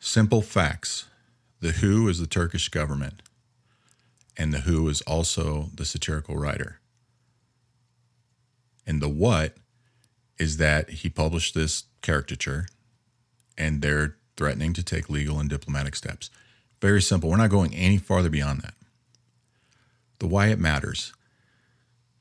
Simple 0.00 0.42
facts 0.42 1.06
The 1.60 1.72
WHO 1.72 2.08
is 2.08 2.18
the 2.18 2.26
Turkish 2.26 2.68
government, 2.68 3.22
and 4.36 4.52
the 4.52 4.60
WHO 4.60 4.88
is 4.88 5.02
also 5.02 5.70
the 5.74 5.84
satirical 5.84 6.36
writer. 6.36 6.80
And 8.86 9.00
the 9.00 9.08
what 9.08 9.56
is 10.38 10.56
that 10.58 10.90
he 10.90 11.08
published 11.08 11.54
this 11.54 11.84
caricature 12.02 12.66
and 13.56 13.82
they're 13.82 14.16
threatening 14.36 14.72
to 14.74 14.82
take 14.82 15.08
legal 15.08 15.40
and 15.40 15.48
diplomatic 15.48 15.96
steps. 15.96 16.30
Very 16.80 17.00
simple. 17.00 17.30
We're 17.30 17.38
not 17.38 17.50
going 17.50 17.74
any 17.74 17.98
farther 17.98 18.28
beyond 18.28 18.60
that. 18.60 18.74
The 20.18 20.26
why 20.26 20.48
it 20.48 20.58
matters. 20.58 21.12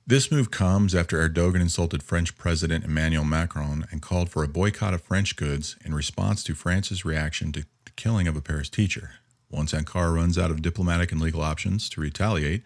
This 0.08 0.32
move 0.32 0.52
comes 0.52 0.94
after 0.94 1.28
Erdogan 1.28 1.62
insulted 1.62 2.04
French 2.04 2.38
President 2.38 2.86
Emmanuel 2.86 3.24
Macron 3.24 3.88
and 3.90 4.04
called 4.04 4.30
for 4.30 4.44
a 4.44 4.48
boycott 4.48 4.94
of 4.94 5.02
French 5.02 5.36
goods 5.36 5.78
in 5.84 5.96
response 5.96 6.44
to 6.44 6.54
France's 6.54 7.04
reaction 7.04 7.52
to 7.54 7.62
the 7.62 7.92
killing 7.96 8.28
of 8.28 8.36
a 8.36 8.42
Paris 8.42 8.70
teacher. 8.70 9.14
Once 9.50 9.74
Ankara 9.74 10.14
runs 10.14 10.38
out 10.38 10.52
of 10.52 10.62
diplomatic 10.62 11.12
and 11.12 11.20
legal 11.20 11.42
options 11.42 11.90
to 11.90 12.02
retaliate, 12.02 12.62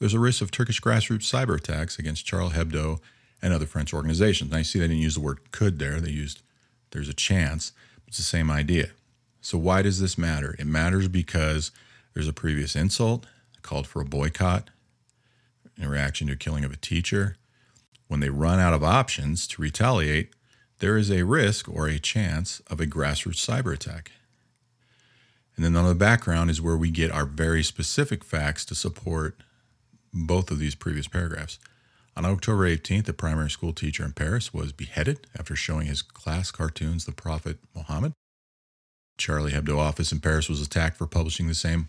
there's 0.00 0.14
a 0.14 0.18
risk 0.18 0.42
of 0.42 0.50
Turkish 0.50 0.80
grassroots 0.80 1.32
cyber 1.32 1.56
attacks 1.56 1.96
against 1.96 2.26
Charles 2.26 2.54
Hebdo 2.54 2.98
and 3.40 3.52
other 3.52 3.66
French 3.66 3.94
organizations. 3.94 4.50
Now, 4.50 4.58
you 4.58 4.64
see, 4.64 4.80
they 4.80 4.88
didn't 4.88 5.00
use 5.00 5.14
the 5.14 5.20
word 5.20 5.52
could 5.52 5.78
there, 5.78 6.00
they 6.00 6.10
used 6.10 6.42
there's 6.90 7.08
a 7.08 7.14
chance. 7.14 7.70
It's 8.08 8.16
the 8.16 8.24
same 8.24 8.50
idea. 8.50 8.88
So, 9.40 9.58
why 9.58 9.82
does 9.82 10.00
this 10.00 10.18
matter? 10.18 10.56
It 10.58 10.66
matters 10.66 11.06
because 11.06 11.70
there's 12.14 12.26
a 12.26 12.32
previous 12.32 12.74
insult 12.74 13.26
called 13.62 13.86
for 13.86 14.00
a 14.00 14.04
boycott 14.04 14.70
in 15.76 15.88
reaction 15.88 16.26
to 16.28 16.34
a 16.34 16.36
killing 16.36 16.64
of 16.64 16.72
a 16.72 16.76
teacher. 16.76 17.36
When 18.08 18.20
they 18.20 18.30
run 18.30 18.60
out 18.60 18.74
of 18.74 18.84
options 18.84 19.46
to 19.48 19.62
retaliate, 19.62 20.30
there 20.78 20.96
is 20.96 21.10
a 21.10 21.24
risk 21.24 21.68
or 21.68 21.86
a 21.86 21.98
chance 21.98 22.60
of 22.68 22.80
a 22.80 22.86
grassroots 22.86 23.44
cyber 23.44 23.72
attack. 23.72 24.12
And 25.56 25.64
then 25.64 25.76
on 25.76 25.86
the 25.86 25.94
background 25.94 26.50
is 26.50 26.60
where 26.60 26.76
we 26.76 26.90
get 26.90 27.12
our 27.12 27.24
very 27.24 27.62
specific 27.62 28.24
facts 28.24 28.64
to 28.66 28.74
support 28.74 29.36
both 30.12 30.50
of 30.50 30.58
these 30.58 30.74
previous 30.74 31.06
paragraphs. 31.06 31.58
On 32.16 32.24
October 32.24 32.68
18th, 32.68 33.08
a 33.08 33.12
primary 33.12 33.50
school 33.50 33.72
teacher 33.72 34.04
in 34.04 34.12
Paris 34.12 34.54
was 34.54 34.72
beheaded 34.72 35.26
after 35.38 35.56
showing 35.56 35.86
his 35.86 36.02
class 36.02 36.50
cartoons 36.50 37.04
the 37.04 37.12
Prophet 37.12 37.58
Muhammad. 37.74 38.12
Charlie 39.16 39.52
Hebdo 39.52 39.78
office 39.78 40.12
in 40.12 40.20
Paris 40.20 40.48
was 40.48 40.60
attacked 40.60 40.96
for 40.96 41.06
publishing 41.06 41.46
the 41.46 41.54
same 41.54 41.88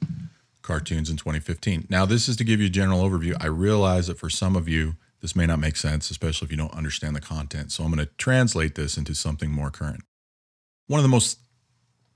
cartoons 0.66 1.10
in 1.10 1.18
2015. 1.18 1.88
Now, 1.90 2.06
this 2.06 2.28
is 2.28 2.36
to 2.38 2.44
give 2.44 2.60
you 2.60 2.68
a 2.68 2.70
general 2.70 3.02
overview. 3.02 3.36
I 3.40 3.48
realize 3.48 4.08
that 4.08 4.20
for 4.20 4.30
some 4.30 4.56
of 4.56 4.68
you, 4.68 4.96
this 5.22 5.36
may 5.36 5.46
not 5.46 5.60
make 5.60 5.78
sense, 5.78 6.12
especially 6.12 6.46
if 6.46 6.52
you 6.52 6.58
don't 6.58 6.74
understand 6.74 7.16
the 7.16 7.22
content. 7.22 7.72
So 7.72 7.84
I'm 7.84 7.92
going 7.92 8.06
to 8.06 8.12
translate 8.18 8.76
this 8.76 8.98
into 8.98 9.16
something 9.16 9.52
more 9.52 9.72
current. 9.72 10.04
One 10.88 11.00
of 11.00 11.04
the 11.04 11.10
most 11.10 11.40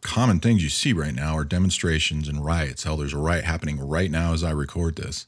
common 0.02 0.40
things 0.40 0.64
you 0.64 0.70
see 0.70 0.94
right 0.94 1.14
now 1.14 1.36
are 1.36 1.46
demonstrations 1.46 2.28
and 2.28 2.44
riots. 2.44 2.84
Hell, 2.84 2.98
there's 2.98 3.14
a 3.14 3.18
riot 3.18 3.46
happening 3.46 3.80
right 3.80 4.12
now 4.12 4.34
as 4.34 4.44
I 4.44 4.52
record 4.52 4.96
this 4.96 5.26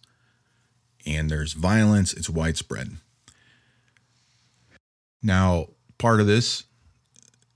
and 1.05 1.29
there's 1.29 1.53
violence, 1.53 2.13
it's 2.13 2.29
widespread. 2.29 2.97
Now, 5.23 5.67
part 5.97 6.19
of 6.19 6.27
this 6.27 6.63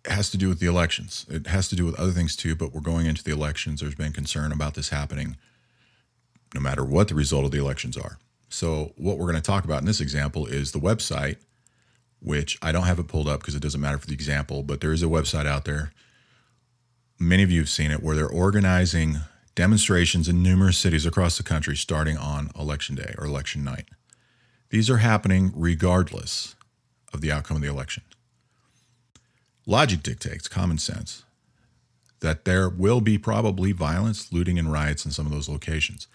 has 0.05 0.29
to 0.31 0.37
do 0.37 0.49
with 0.49 0.59
the 0.59 0.67
elections. 0.67 1.25
It 1.29 1.47
has 1.47 1.67
to 1.69 1.75
do 1.75 1.85
with 1.85 1.99
other 1.99 2.11
things 2.11 2.35
too, 2.35 2.55
but 2.55 2.73
we're 2.73 2.81
going 2.81 3.07
into 3.07 3.23
the 3.23 3.31
elections. 3.31 3.81
There's 3.81 3.95
been 3.95 4.13
concern 4.13 4.51
about 4.51 4.75
this 4.75 4.89
happening 4.89 5.37
no 6.53 6.61
matter 6.61 6.83
what 6.83 7.07
the 7.07 7.15
result 7.15 7.45
of 7.45 7.51
the 7.51 7.59
elections 7.59 7.97
are. 7.97 8.17
So, 8.49 8.93
what 8.95 9.17
we're 9.17 9.31
going 9.31 9.35
to 9.35 9.41
talk 9.41 9.65
about 9.65 9.79
in 9.79 9.85
this 9.85 9.99
example 9.99 10.45
is 10.45 10.71
the 10.71 10.79
website, 10.79 11.37
which 12.21 12.57
I 12.61 12.71
don't 12.71 12.83
have 12.83 12.99
it 12.99 13.07
pulled 13.07 13.27
up 13.27 13.41
because 13.41 13.55
it 13.55 13.61
doesn't 13.61 13.81
matter 13.81 13.97
for 13.97 14.07
the 14.07 14.13
example, 14.13 14.63
but 14.63 14.81
there 14.81 14.93
is 14.93 15.03
a 15.03 15.07
website 15.07 15.45
out 15.45 15.65
there. 15.65 15.91
Many 17.19 17.43
of 17.43 17.51
you 17.51 17.59
have 17.59 17.69
seen 17.69 17.91
it 17.91 18.03
where 18.03 18.15
they're 18.15 18.29
organizing 18.29 19.17
demonstrations 19.55 20.27
in 20.27 20.43
numerous 20.43 20.77
cities 20.77 21.05
across 21.05 21.37
the 21.37 21.43
country 21.43 21.75
starting 21.75 22.17
on 22.17 22.51
election 22.59 22.95
day 22.95 23.15
or 23.17 23.25
election 23.25 23.63
night. 23.63 23.85
These 24.69 24.89
are 24.89 24.97
happening 24.97 25.51
regardless 25.55 26.55
of 27.13 27.21
the 27.21 27.31
outcome 27.31 27.57
of 27.57 27.63
the 27.63 27.69
election. 27.69 28.03
Logic 29.65 30.03
dictates, 30.03 30.47
common 30.47 30.77
sense, 30.77 31.23
that 32.19 32.45
there 32.45 32.69
will 32.69 33.01
be 33.01 33.17
probably 33.17 33.71
violence, 33.71 34.31
looting, 34.31 34.59
and 34.59 34.71
riots 34.71 35.05
in 35.05 35.11
some 35.11 35.25
of 35.25 35.31
those 35.31 35.49
locations. 35.49 36.07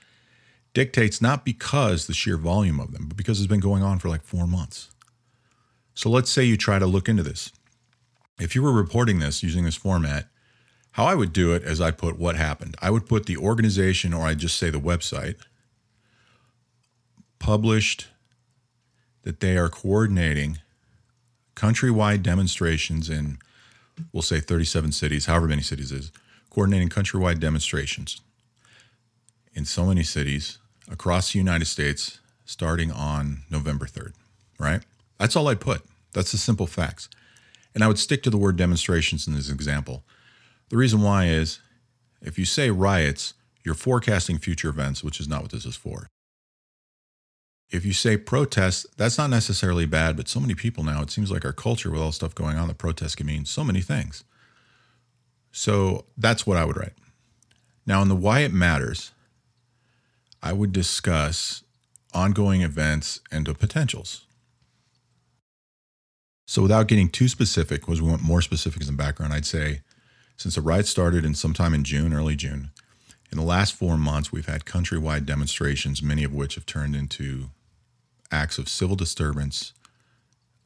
Dictates 0.73 1.21
not 1.21 1.45
because 1.45 2.07
the 2.07 2.15
sheer 2.15 2.37
volume 2.37 2.79
of 2.79 2.93
them, 2.93 3.07
but 3.09 3.17
because 3.17 3.41
it's 3.41 3.49
been 3.49 3.61
going 3.61 3.83
on 3.83 3.99
for 3.99 4.09
like 4.09 4.23
four 4.23 4.47
months. 4.47 4.91
So 5.95 6.09
let's 6.09 6.31
say 6.31 6.45
you 6.45 6.57
try 6.57 6.79
to 6.79 6.87
look 6.87 7.09
into 7.09 7.23
this. 7.23 7.50
If 8.39 8.55
you 8.55 8.62
were 8.62 8.73
reporting 8.73 9.19
this 9.19 9.43
using 9.43 9.65
this 9.65 9.77
format, 9.77 10.27
how 10.93 11.05
I 11.05 11.15
would 11.15 11.33
do 11.33 11.53
it 11.53 11.62
is 11.65 11.81
I'd 11.81 11.99
put 11.99 12.19
what 12.19 12.37
happened. 12.37 12.77
I 12.81 12.91
would 12.91 13.07
put 13.07 13.27
the 13.27 13.37
organization, 13.37 14.15
or 14.15 14.27
I'd 14.27 14.39
just 14.39 14.59
say 14.59 14.71
the 14.71 14.81
website, 14.81 15.37
published 17.39 18.09
that 19.23 19.41
they 19.41 19.57
are 19.57 19.69
coordinating 19.69 20.59
countrywide 21.55 22.23
demonstrations 22.23 23.11
in, 23.11 23.39
we'll 24.12 24.23
say 24.23 24.41
37 24.41 24.93
cities, 24.93 25.27
however 25.27 25.49
many 25.49 25.62
cities 25.62 25.93
is, 25.93 26.11
coordinating 26.49 26.89
countrywide 26.89 27.41
demonstrations 27.41 28.21
in 29.53 29.65
so 29.65 29.85
many 29.85 30.03
cities 30.03 30.59
across 30.90 31.32
the 31.32 31.38
United 31.38 31.66
States 31.66 32.18
starting 32.44 32.90
on 32.90 33.42
November 33.50 33.87
3rd, 33.87 34.12
right? 34.59 34.82
That's 35.18 35.37
all 35.37 35.49
I'd 35.49 35.61
put. 35.61 35.82
That's 36.12 36.32
the 36.32 36.38
simple 36.38 36.66
facts. 36.66 37.09
And 37.75 37.85
I 37.85 37.88
would 37.88 37.99
stick 37.99 38.23
to 38.25 38.30
the 38.30 38.37
word 38.37 38.56
demonstrations 38.56 39.26
in 39.26 39.35
this 39.35 39.50
example 39.50 40.02
the 40.70 40.76
reason 40.76 41.02
why 41.02 41.26
is 41.26 41.59
if 42.23 42.38
you 42.38 42.44
say 42.44 42.70
riots, 42.70 43.35
you're 43.64 43.75
forecasting 43.75 44.38
future 44.38 44.68
events, 44.68 45.04
which 45.04 45.20
is 45.20 45.28
not 45.28 45.42
what 45.42 45.50
this 45.50 45.66
is 45.66 45.76
for. 45.76 46.09
If 47.70 47.85
you 47.85 47.92
say 47.92 48.16
protests, 48.16 48.87
that's 48.97 49.18
not 49.18 49.30
necessarily 49.30 49.85
bad, 49.85 50.16
but 50.16 50.28
so 50.28 50.40
many 50.40 50.54
people 50.54 50.82
now, 50.82 51.02
it 51.02 51.11
seems 51.11 51.30
like 51.30 51.44
our 51.44 51.52
culture 51.52 51.90
with 51.90 52.00
all 52.00 52.12
stuff 52.12 52.35
going 52.35 52.56
on, 52.56 52.68
the 52.68 52.75
protest 52.75 53.16
can 53.16 53.26
mean 53.26 53.44
so 53.44 53.62
many 53.62 53.80
things. 53.80 54.25
So 55.52 56.06
that's 56.16 56.47
what 56.47 56.56
I 56.56 56.64
would 56.64 56.76
write. 56.76 56.94
Now, 57.87 58.02
in 58.02 58.09
the 58.09 58.16
why 58.16 58.40
it 58.40 58.52
matters, 58.52 59.12
I 60.42 60.52
would 60.52 60.73
discuss 60.73 61.62
ongoing 62.12 62.62
events 62.62 63.20
and 63.30 63.47
the 63.47 63.54
potentials. 63.54 64.26
So, 66.47 66.62
without 66.62 66.88
getting 66.88 67.09
too 67.09 67.28
specific, 67.28 67.82
because 67.82 68.02
we 68.02 68.09
want 68.09 68.23
more 68.23 68.42
specifics 68.42 68.88
in 68.88 68.97
background, 68.97 69.32
I'd 69.32 69.47
say 69.47 69.82
since 70.37 70.54
the 70.56 70.62
riot 70.62 70.87
started 70.87 71.25
in 71.25 71.35
sometime 71.35 71.75
in 71.75 71.85
June, 71.85 72.12
early 72.12 72.35
June, 72.35 72.70
in 73.30 73.38
the 73.38 73.44
last 73.44 73.75
four 73.75 73.97
months, 73.97 74.32
we've 74.32 74.49
had 74.49 74.64
countrywide 74.64 75.26
demonstrations, 75.26 76.02
many 76.02 76.25
of 76.25 76.35
which 76.35 76.56
have 76.56 76.66
turned 76.66 76.97
into 76.97 77.50
acts 78.32 78.59
of 78.59 78.68
civil 78.68 78.97
disturbance, 78.97 79.73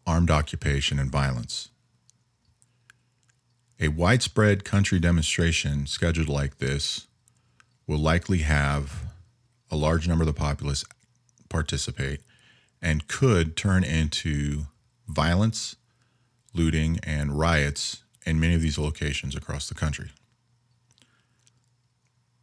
armed 0.07 0.31
occupation, 0.31 0.99
and 0.99 1.11
violence. 1.11 1.69
A 3.79 3.89
widespread 3.89 4.65
country 4.65 4.99
demonstration 4.99 5.87
scheduled 5.87 6.29
like 6.29 6.59
this 6.59 7.07
will 7.87 7.99
likely 7.99 8.39
have 8.39 9.03
a 9.71 9.77
large 9.77 10.07
number 10.07 10.23
of 10.23 10.27
the 10.27 10.33
populace 10.33 10.85
participate 11.49 12.21
and 12.83 13.09
could 13.09 13.57
turn 13.57 13.85
into 13.85 14.65
violence, 15.09 15.77
looting, 16.53 16.99
and 17.03 17.39
riots 17.39 18.03
in 18.27 18.41
many 18.41 18.55
of 18.55 18.61
these 18.61 18.79
locations 18.79 19.35
across 19.35 19.69
the 19.69 19.75
country. 19.75 20.11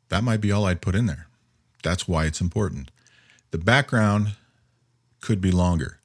That 0.09 0.23
might 0.23 0.41
be 0.41 0.51
all 0.51 0.65
I'd 0.65 0.81
put 0.81 0.95
in 0.95 1.05
there. 1.05 1.27
That's 1.83 2.07
why 2.07 2.25
it's 2.25 2.41
important. 2.41 2.91
The 3.51 3.57
background 3.57 4.33
could 5.19 5.41
be 5.41 5.51
longer. 5.51 5.99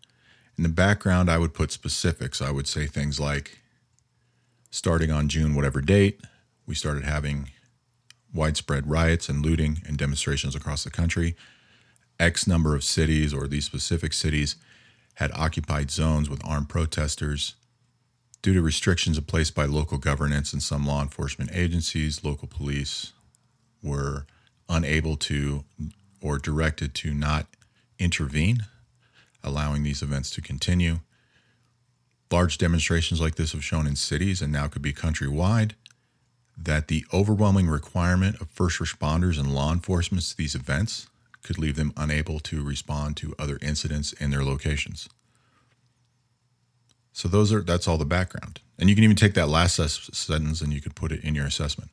In 0.56 0.62
the 0.62 0.68
background, 0.68 1.30
I 1.30 1.38
would 1.38 1.54
put 1.54 1.70
specifics. 1.70 2.40
I 2.40 2.50
would 2.50 2.66
say 2.66 2.86
things 2.86 3.20
like 3.20 3.58
starting 4.70 5.10
on 5.10 5.28
June, 5.28 5.54
whatever 5.54 5.80
date, 5.80 6.20
we 6.66 6.74
started 6.74 7.04
having 7.04 7.50
widespread 8.36 8.88
riots 8.88 9.28
and 9.28 9.44
looting 9.44 9.82
and 9.86 9.96
demonstrations 9.96 10.54
across 10.54 10.84
the 10.84 10.90
country. 10.90 11.34
X 12.20 12.46
number 12.46 12.74
of 12.74 12.84
cities 12.84 13.34
or 13.34 13.46
these 13.46 13.64
specific 13.64 14.12
cities 14.12 14.56
had 15.14 15.32
occupied 15.32 15.90
zones 15.90 16.28
with 16.28 16.44
armed 16.44 16.68
protesters. 16.68 17.54
Due 18.42 18.54
to 18.54 18.62
restrictions 18.62 19.18
placed 19.20 19.54
by 19.54 19.64
local 19.64 19.98
governance 19.98 20.52
and 20.52 20.62
some 20.62 20.86
law 20.86 21.02
enforcement 21.02 21.50
agencies, 21.52 22.22
local 22.22 22.46
police 22.46 23.12
were 23.82 24.26
unable 24.68 25.16
to 25.16 25.64
or 26.20 26.38
directed 26.38 26.94
to 26.94 27.12
not 27.12 27.46
intervene, 27.98 28.66
allowing 29.42 29.82
these 29.82 30.02
events 30.02 30.30
to 30.30 30.40
continue. 30.40 31.00
Large 32.30 32.58
demonstrations 32.58 33.20
like 33.20 33.36
this 33.36 33.52
have 33.52 33.64
shown 33.64 33.86
in 33.86 33.96
cities 33.96 34.42
and 34.42 34.52
now 34.52 34.66
could 34.66 34.82
be 34.82 34.92
countrywide 34.92 35.72
that 36.56 36.88
the 36.88 37.04
overwhelming 37.12 37.68
requirement 37.68 38.40
of 38.40 38.48
first 38.50 38.78
responders 38.80 39.38
and 39.38 39.54
law 39.54 39.72
enforcement 39.72 40.24
to 40.24 40.36
these 40.36 40.54
events 40.54 41.08
could 41.42 41.58
leave 41.58 41.76
them 41.76 41.92
unable 41.96 42.40
to 42.40 42.64
respond 42.64 43.16
to 43.18 43.34
other 43.38 43.58
incidents 43.62 44.12
in 44.14 44.30
their 44.30 44.42
locations. 44.42 45.08
So 47.12 47.28
those 47.28 47.52
are 47.52 47.62
that's 47.62 47.86
all 47.86 47.98
the 47.98 48.04
background. 48.04 48.60
And 48.78 48.88
you 48.88 48.94
can 48.94 49.04
even 49.04 49.16
take 49.16 49.34
that 49.34 49.48
last 49.48 49.76
sentence 49.76 50.60
and 50.60 50.72
you 50.72 50.80
could 50.80 50.94
put 50.94 51.12
it 51.12 51.22
in 51.24 51.34
your 51.34 51.46
assessment 51.46 51.90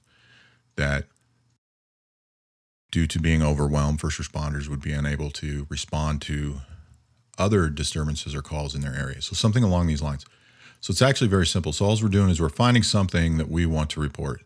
that 0.76 1.06
due 2.92 3.08
to 3.08 3.20
being 3.20 3.42
overwhelmed, 3.42 4.00
first 4.02 4.20
responders 4.20 4.68
would 4.68 4.82
be 4.82 4.92
unable 4.92 5.32
to 5.32 5.66
respond 5.70 6.22
to 6.24 6.62
other 7.38 7.70
disturbances 7.70 8.36
or 8.36 8.42
calls 8.42 8.76
in 8.76 8.82
their 8.82 8.96
area. 8.96 9.22
So 9.22 9.34
something 9.34 9.64
along 9.64 9.88
these 9.88 10.02
lines. 10.02 10.26
So 10.82 10.92
it's 10.92 11.02
actually 11.02 11.30
very 11.30 11.48
simple. 11.48 11.74
So 11.74 11.86
all 11.86 11.98
we're 12.02 12.10
doing 12.10 12.30
is 12.30 12.42
we're 12.42 12.50
finding 12.50 12.84
something 12.84 13.38
that 13.38 13.50
we 13.50 13.66
want 13.66 13.90
to 13.92 14.02
report. 14.02 14.42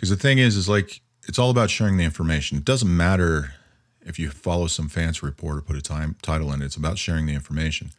Because 0.00 0.08
the 0.08 0.16
thing 0.16 0.38
is, 0.38 0.56
is 0.56 0.66
like 0.66 1.02
it's 1.28 1.38
all 1.38 1.50
about 1.50 1.68
sharing 1.68 1.98
the 1.98 2.04
information. 2.04 2.56
It 2.56 2.64
doesn't 2.64 2.96
matter 2.96 3.52
if 4.00 4.18
you 4.18 4.30
follow 4.30 4.66
some 4.66 4.88
fancy 4.88 5.20
report 5.22 5.58
or 5.58 5.60
put 5.60 5.76
a 5.76 5.82
time 5.82 6.16
title 6.22 6.50
in 6.54 6.62
it. 6.62 6.64
It's 6.64 6.76
about 6.76 6.96
sharing 6.96 7.26
the 7.26 7.34
information. 7.34 7.90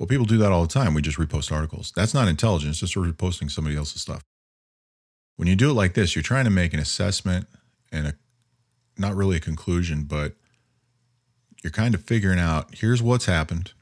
Well, 0.00 0.08
people 0.08 0.26
do 0.26 0.36
that 0.38 0.50
all 0.50 0.62
the 0.62 0.72
time. 0.72 0.94
We 0.94 1.02
just 1.02 1.16
repost 1.16 1.52
articles. 1.52 1.92
That's 1.94 2.12
not 2.12 2.26
intelligence, 2.26 2.80
just 2.80 2.96
reposting 2.96 3.52
somebody 3.52 3.76
else's 3.76 4.02
stuff. 4.02 4.24
When 5.36 5.46
you 5.46 5.54
do 5.54 5.70
it 5.70 5.74
like 5.74 5.94
this, 5.94 6.16
you're 6.16 6.24
trying 6.24 6.44
to 6.44 6.50
make 6.50 6.74
an 6.74 6.80
assessment 6.80 7.46
and 7.92 8.08
a 8.08 8.14
not 8.98 9.14
really 9.14 9.36
a 9.36 9.40
conclusion, 9.40 10.06
but 10.08 10.34
you're 11.62 11.70
kind 11.70 11.94
of 11.94 12.02
figuring 12.02 12.40
out 12.40 12.78
here's 12.78 13.00
what's 13.00 13.26
happened, 13.26 13.74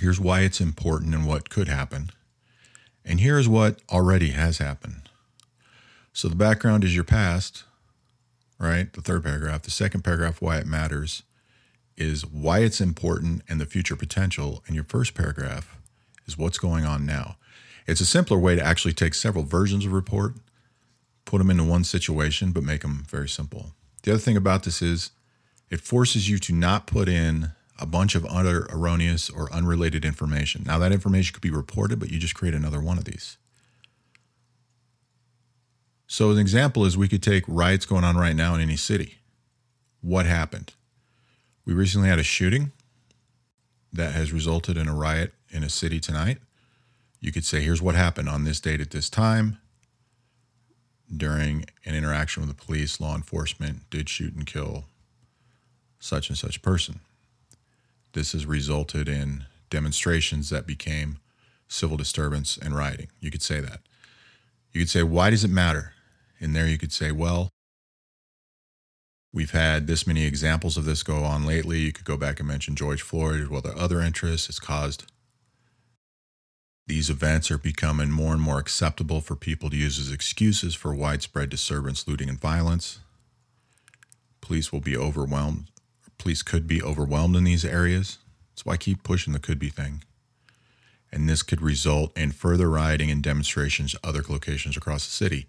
here's 0.00 0.18
why 0.18 0.40
it's 0.40 0.60
important 0.60 1.14
and 1.14 1.28
what 1.28 1.48
could 1.48 1.68
happen, 1.68 2.10
and 3.04 3.20
here's 3.20 3.48
what 3.48 3.82
already 3.88 4.30
has 4.30 4.58
happened. 4.58 5.07
So 6.18 6.26
the 6.26 6.34
background 6.34 6.82
is 6.82 6.96
your 6.96 7.04
past, 7.04 7.62
right? 8.58 8.92
The 8.92 9.00
third 9.00 9.22
paragraph. 9.22 9.62
The 9.62 9.70
second 9.70 10.02
paragraph, 10.02 10.42
why 10.42 10.56
it 10.56 10.66
matters, 10.66 11.22
is 11.96 12.26
why 12.26 12.58
it's 12.58 12.80
important 12.80 13.42
and 13.48 13.60
the 13.60 13.66
future 13.66 13.94
potential. 13.94 14.64
And 14.66 14.74
your 14.74 14.82
first 14.82 15.14
paragraph 15.14 15.78
is 16.26 16.36
what's 16.36 16.58
going 16.58 16.84
on 16.84 17.06
now. 17.06 17.36
It's 17.86 18.00
a 18.00 18.04
simpler 18.04 18.36
way 18.36 18.56
to 18.56 18.60
actually 18.66 18.94
take 18.94 19.14
several 19.14 19.44
versions 19.44 19.86
of 19.86 19.92
report, 19.92 20.34
put 21.24 21.38
them 21.38 21.50
into 21.50 21.62
one 21.62 21.84
situation, 21.84 22.50
but 22.50 22.64
make 22.64 22.80
them 22.80 23.06
very 23.08 23.28
simple. 23.28 23.74
The 24.02 24.10
other 24.10 24.20
thing 24.20 24.36
about 24.36 24.64
this 24.64 24.82
is 24.82 25.12
it 25.70 25.80
forces 25.80 26.28
you 26.28 26.38
to 26.38 26.52
not 26.52 26.88
put 26.88 27.08
in 27.08 27.52
a 27.78 27.86
bunch 27.86 28.16
of 28.16 28.26
other 28.26 28.66
erroneous 28.72 29.30
or 29.30 29.52
unrelated 29.52 30.04
information. 30.04 30.64
Now, 30.66 30.80
that 30.80 30.90
information 30.90 31.32
could 31.32 31.42
be 31.42 31.52
reported, 31.52 32.00
but 32.00 32.10
you 32.10 32.18
just 32.18 32.34
create 32.34 32.56
another 32.56 32.80
one 32.80 32.98
of 32.98 33.04
these. 33.04 33.36
So, 36.10 36.30
an 36.30 36.38
example 36.38 36.86
is 36.86 36.96
we 36.96 37.06
could 37.06 37.22
take 37.22 37.44
riots 37.46 37.84
going 37.84 38.02
on 38.02 38.16
right 38.16 38.34
now 38.34 38.54
in 38.54 38.62
any 38.62 38.76
city. 38.76 39.18
What 40.00 40.24
happened? 40.24 40.72
We 41.66 41.74
recently 41.74 42.08
had 42.08 42.18
a 42.18 42.24
shooting 42.24 42.72
that 43.92 44.14
has 44.14 44.32
resulted 44.32 44.78
in 44.78 44.88
a 44.88 44.94
riot 44.94 45.34
in 45.50 45.62
a 45.62 45.68
city 45.68 46.00
tonight. 46.00 46.38
You 47.20 47.30
could 47.30 47.44
say, 47.44 47.60
here's 47.60 47.82
what 47.82 47.94
happened 47.94 48.26
on 48.30 48.44
this 48.44 48.58
date 48.58 48.80
at 48.80 48.90
this 48.90 49.10
time. 49.10 49.58
During 51.14 51.66
an 51.84 51.94
interaction 51.94 52.42
with 52.42 52.56
the 52.56 52.64
police, 52.64 53.00
law 53.00 53.14
enforcement 53.14 53.90
did 53.90 54.08
shoot 54.08 54.34
and 54.34 54.46
kill 54.46 54.84
such 56.00 56.30
and 56.30 56.38
such 56.38 56.62
person. 56.62 57.00
This 58.14 58.32
has 58.32 58.46
resulted 58.46 59.08
in 59.10 59.44
demonstrations 59.68 60.48
that 60.48 60.66
became 60.66 61.18
civil 61.68 61.98
disturbance 61.98 62.56
and 62.56 62.74
rioting. 62.74 63.08
You 63.20 63.30
could 63.30 63.42
say 63.42 63.60
that. 63.60 63.80
You 64.72 64.80
could 64.80 64.90
say, 64.90 65.02
why 65.02 65.28
does 65.28 65.44
it 65.44 65.50
matter? 65.50 65.92
In 66.40 66.52
there, 66.52 66.66
you 66.66 66.78
could 66.78 66.92
say, 66.92 67.12
well, 67.12 67.50
We've 69.32 69.50
had 69.50 69.86
this 69.86 70.06
many 70.06 70.24
examples 70.24 70.76
of 70.76 70.84
this 70.84 71.02
go 71.02 71.18
on 71.18 71.44
lately. 71.44 71.80
You 71.80 71.92
could 71.92 72.06
go 72.06 72.16
back 72.16 72.40
and 72.40 72.48
mention 72.48 72.74
George 72.74 73.02
Floyd 73.02 73.48
or 73.50 73.60
the 73.60 73.76
other 73.76 74.00
interests 74.00 74.46
has 74.46 74.58
caused. 74.58 75.04
These 76.86 77.10
events 77.10 77.50
are 77.50 77.58
becoming 77.58 78.10
more 78.10 78.32
and 78.32 78.40
more 78.40 78.58
acceptable 78.58 79.20
for 79.20 79.36
people 79.36 79.68
to 79.68 79.76
use 79.76 79.98
as 79.98 80.10
excuses 80.10 80.74
for 80.74 80.94
widespread 80.94 81.50
disturbance, 81.50 82.08
looting, 82.08 82.30
and 82.30 82.40
violence. 82.40 83.00
Police 84.40 84.72
will 84.72 84.80
be 84.80 84.96
overwhelmed. 84.96 85.66
Police 86.16 86.42
could 86.42 86.66
be 86.66 86.82
overwhelmed 86.82 87.36
in 87.36 87.44
these 87.44 87.64
areas. 87.64 88.18
Why 88.64 88.72
I 88.72 88.76
keep 88.78 89.04
pushing 89.04 89.34
the 89.34 89.38
could 89.38 89.58
be 89.58 89.68
thing. 89.68 90.02
And 91.12 91.28
this 91.28 91.44
could 91.44 91.62
result 91.62 92.16
in 92.18 92.32
further 92.32 92.68
rioting 92.68 93.10
and 93.10 93.22
demonstrations 93.22 93.94
at 93.94 94.04
other 94.04 94.24
locations 94.28 94.76
across 94.76 95.06
the 95.06 95.12
city. 95.12 95.46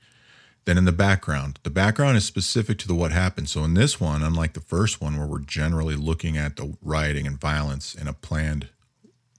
Then 0.66 0.78
in 0.78 0.86
the 0.86 0.92
background, 0.92 1.60
the 1.64 1.70
background 1.70 2.18
is 2.18 2.26
specific 2.26 2.78
to 2.80 2.88
the 2.88 2.94
what 2.94 3.12
happened. 3.12 3.50
So 3.50 3.64
in 3.64 3.74
this 3.74 4.00
one, 4.00 4.22
unlike 4.22 4.54
the 4.54 4.60
first 4.60 5.02
one, 5.02 5.18
where 5.18 5.26
we're 5.26 5.40
generally 5.40 5.96
looking 5.96 6.38
at 6.38 6.58
the 6.58 6.78
rioting 6.82 7.26
and 7.26 7.40
violence 7.40 7.96
in 7.96 8.08
a 8.08 8.14
planned 8.14 8.70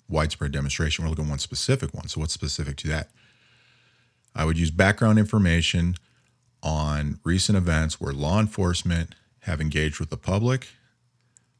widespread 0.08 0.50
demonstration, 0.50 1.04
we're 1.04 1.10
looking 1.10 1.26
at 1.26 1.30
one 1.30 1.38
specific 1.38 1.94
one. 1.94 2.08
So 2.08 2.20
what's 2.20 2.34
specific 2.34 2.76
to 2.78 2.88
that? 2.88 3.10
I 4.34 4.44
would 4.44 4.58
use 4.58 4.70
background 4.70 5.18
information 5.18 5.94
on 6.62 7.20
recent 7.24 7.56
events 7.56 8.00
where 8.00 8.12
law 8.12 8.40
enforcement 8.40 9.14
have 9.40 9.60
engaged 9.60 10.00
with 10.00 10.10
the 10.10 10.16
public, 10.16 10.68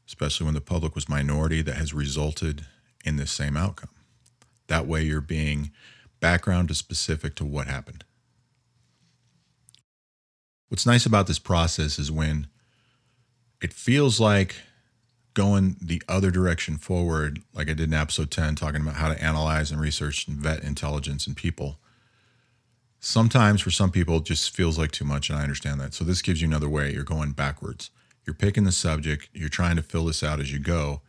especially 0.07 0.45
when 0.45 0.53
the 0.53 0.61
public 0.61 0.95
was 0.95 1.09
minority, 1.09 1.61
that 1.61 1.75
has 1.75 1.93
resulted 1.93 2.65
in 3.05 3.15
this 3.15 3.31
same 3.31 3.57
outcome. 3.57 3.89
That 4.67 4.85
way, 4.85 5.03
you're 5.03 5.21
being 5.21 5.71
background 6.19 6.71
is 6.71 6.77
specific 6.77 7.35
to 7.35 7.45
what 7.45 7.67
happened. 7.67 8.03
What's 10.71 10.85
nice 10.85 11.05
about 11.05 11.27
this 11.27 11.37
process 11.37 11.99
is 11.99 12.13
when 12.13 12.47
it 13.61 13.73
feels 13.73 14.21
like 14.21 14.55
going 15.33 15.75
the 15.81 16.01
other 16.07 16.31
direction 16.31 16.77
forward, 16.77 17.41
like 17.53 17.69
I 17.69 17.73
did 17.73 17.89
in 17.89 17.93
episode 17.93 18.31
10, 18.31 18.55
talking 18.55 18.79
about 18.79 18.95
how 18.95 19.09
to 19.09 19.21
analyze 19.21 19.69
and 19.69 19.81
research 19.81 20.29
and 20.29 20.37
vet 20.37 20.63
intelligence 20.63 21.27
and 21.27 21.35
people. 21.35 21.77
Sometimes 23.01 23.59
for 23.59 23.69
some 23.69 23.91
people, 23.91 24.19
it 24.19 24.23
just 24.23 24.55
feels 24.55 24.79
like 24.79 24.91
too 24.91 25.03
much, 25.03 25.29
and 25.29 25.37
I 25.37 25.43
understand 25.43 25.81
that. 25.81 25.93
So, 25.93 26.05
this 26.05 26.21
gives 26.21 26.41
you 26.41 26.47
another 26.47 26.69
way. 26.69 26.93
You're 26.93 27.03
going 27.03 27.33
backwards. 27.33 27.89
You're 28.25 28.33
picking 28.33 28.63
the 28.63 28.71
subject, 28.71 29.27
you're 29.33 29.49
trying 29.49 29.75
to 29.75 29.83
fill 29.83 30.05
this 30.05 30.23
out 30.23 30.39
as 30.39 30.53
you 30.53 30.59
go, 30.59 31.01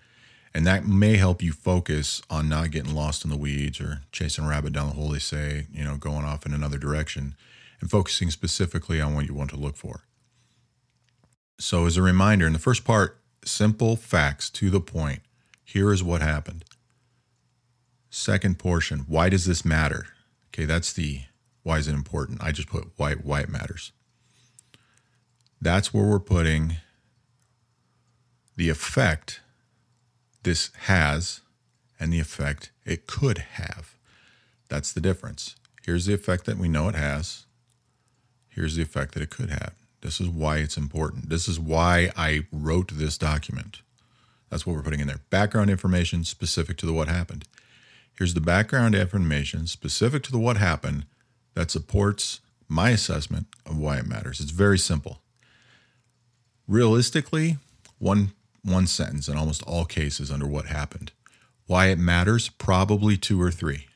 and 0.52 0.66
that 0.66 0.88
may 0.88 1.18
help 1.18 1.40
you 1.40 1.52
focus 1.52 2.20
on 2.28 2.48
not 2.48 2.72
getting 2.72 2.96
lost 2.96 3.24
in 3.24 3.30
the 3.30 3.36
weeds 3.36 3.80
or 3.80 4.00
chasing 4.10 4.44
a 4.44 4.48
rabbit 4.48 4.72
down 4.72 4.88
the 4.88 4.94
hole, 4.94 5.10
they 5.10 5.20
say, 5.20 5.68
you 5.72 5.84
know, 5.84 5.96
going 5.96 6.24
off 6.24 6.44
in 6.44 6.52
another 6.52 6.78
direction 6.78 7.36
and 7.82 7.90
focusing 7.90 8.30
specifically 8.30 9.00
on 9.00 9.12
what 9.12 9.26
you 9.26 9.34
want 9.34 9.50
to 9.50 9.56
look 9.56 9.76
for. 9.76 10.04
So, 11.58 11.84
as 11.84 11.96
a 11.96 12.02
reminder, 12.02 12.46
in 12.46 12.52
the 12.52 12.58
first 12.58 12.84
part, 12.84 13.18
simple 13.44 13.96
facts 13.96 14.48
to 14.50 14.70
the 14.70 14.80
point. 14.80 15.20
Here 15.64 15.92
is 15.92 16.02
what 16.02 16.22
happened. 16.22 16.64
Second 18.08 18.58
portion, 18.58 19.00
why 19.08 19.28
does 19.28 19.46
this 19.46 19.64
matter? 19.64 20.06
Okay, 20.48 20.64
that's 20.64 20.92
the 20.92 21.22
why 21.64 21.78
is 21.78 21.88
it 21.88 21.94
important? 21.94 22.42
I 22.42 22.52
just 22.52 22.68
put 22.68 22.92
why 22.96 23.14
why 23.14 23.40
it 23.40 23.48
matters. 23.48 23.90
That's 25.60 25.92
where 25.92 26.04
we're 26.04 26.20
putting 26.20 26.76
the 28.56 28.68
effect 28.68 29.40
this 30.44 30.70
has 30.82 31.40
and 31.98 32.12
the 32.12 32.20
effect 32.20 32.70
it 32.84 33.06
could 33.06 33.38
have. 33.38 33.96
That's 34.68 34.92
the 34.92 35.00
difference. 35.00 35.56
Here's 35.84 36.06
the 36.06 36.14
effect 36.14 36.44
that 36.44 36.58
we 36.58 36.68
know 36.68 36.88
it 36.88 36.94
has 36.94 37.46
here's 38.54 38.76
the 38.76 38.82
effect 38.82 39.14
that 39.14 39.22
it 39.22 39.30
could 39.30 39.50
have. 39.50 39.74
This 40.00 40.20
is 40.20 40.28
why 40.28 40.58
it's 40.58 40.76
important. 40.76 41.28
This 41.28 41.48
is 41.48 41.58
why 41.60 42.10
I 42.16 42.46
wrote 42.50 42.92
this 42.92 43.16
document. 43.16 43.82
That's 44.50 44.66
what 44.66 44.76
we're 44.76 44.82
putting 44.82 45.00
in 45.00 45.06
there. 45.06 45.20
Background 45.30 45.70
information 45.70 46.24
specific 46.24 46.76
to 46.78 46.86
the 46.86 46.92
what 46.92 47.08
happened. 47.08 47.46
Here's 48.18 48.34
the 48.34 48.40
background 48.40 48.94
information 48.94 49.66
specific 49.66 50.22
to 50.24 50.32
the 50.32 50.38
what 50.38 50.56
happened 50.56 51.06
that 51.54 51.70
supports 51.70 52.40
my 52.68 52.90
assessment 52.90 53.46
of 53.64 53.78
why 53.78 53.98
it 53.98 54.06
matters. 54.06 54.40
It's 54.40 54.50
very 54.50 54.78
simple. 54.78 55.20
Realistically, 56.68 57.58
one 57.98 58.32
one 58.64 58.86
sentence 58.86 59.28
in 59.28 59.36
almost 59.36 59.62
all 59.64 59.84
cases 59.84 60.30
under 60.30 60.46
what 60.46 60.66
happened. 60.66 61.12
Why 61.66 61.86
it 61.86 61.98
matters, 61.98 62.48
probably 62.48 63.16
two 63.16 63.40
or 63.40 63.50
three. 63.50 63.86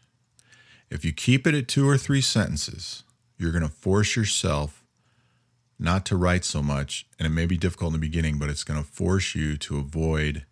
If 0.90 1.04
you 1.04 1.12
keep 1.12 1.46
it 1.46 1.54
at 1.54 1.68
two 1.68 1.88
or 1.88 1.96
three 1.96 2.20
sentences, 2.20 3.04
you're 3.38 3.52
going 3.52 3.62
to 3.62 3.68
force 3.68 4.16
yourself 4.16 4.82
not 5.78 6.06
to 6.06 6.16
write 6.16 6.44
so 6.44 6.62
much. 6.62 7.06
And 7.18 7.26
it 7.26 7.30
may 7.30 7.46
be 7.46 7.56
difficult 7.56 7.88
in 7.94 8.00
the 8.00 8.06
beginning, 8.06 8.38
but 8.38 8.48
it's 8.48 8.64
going 8.64 8.82
to 8.82 8.88
force 8.88 9.34
you 9.34 9.56
to 9.58 9.78
avoid 9.78 10.46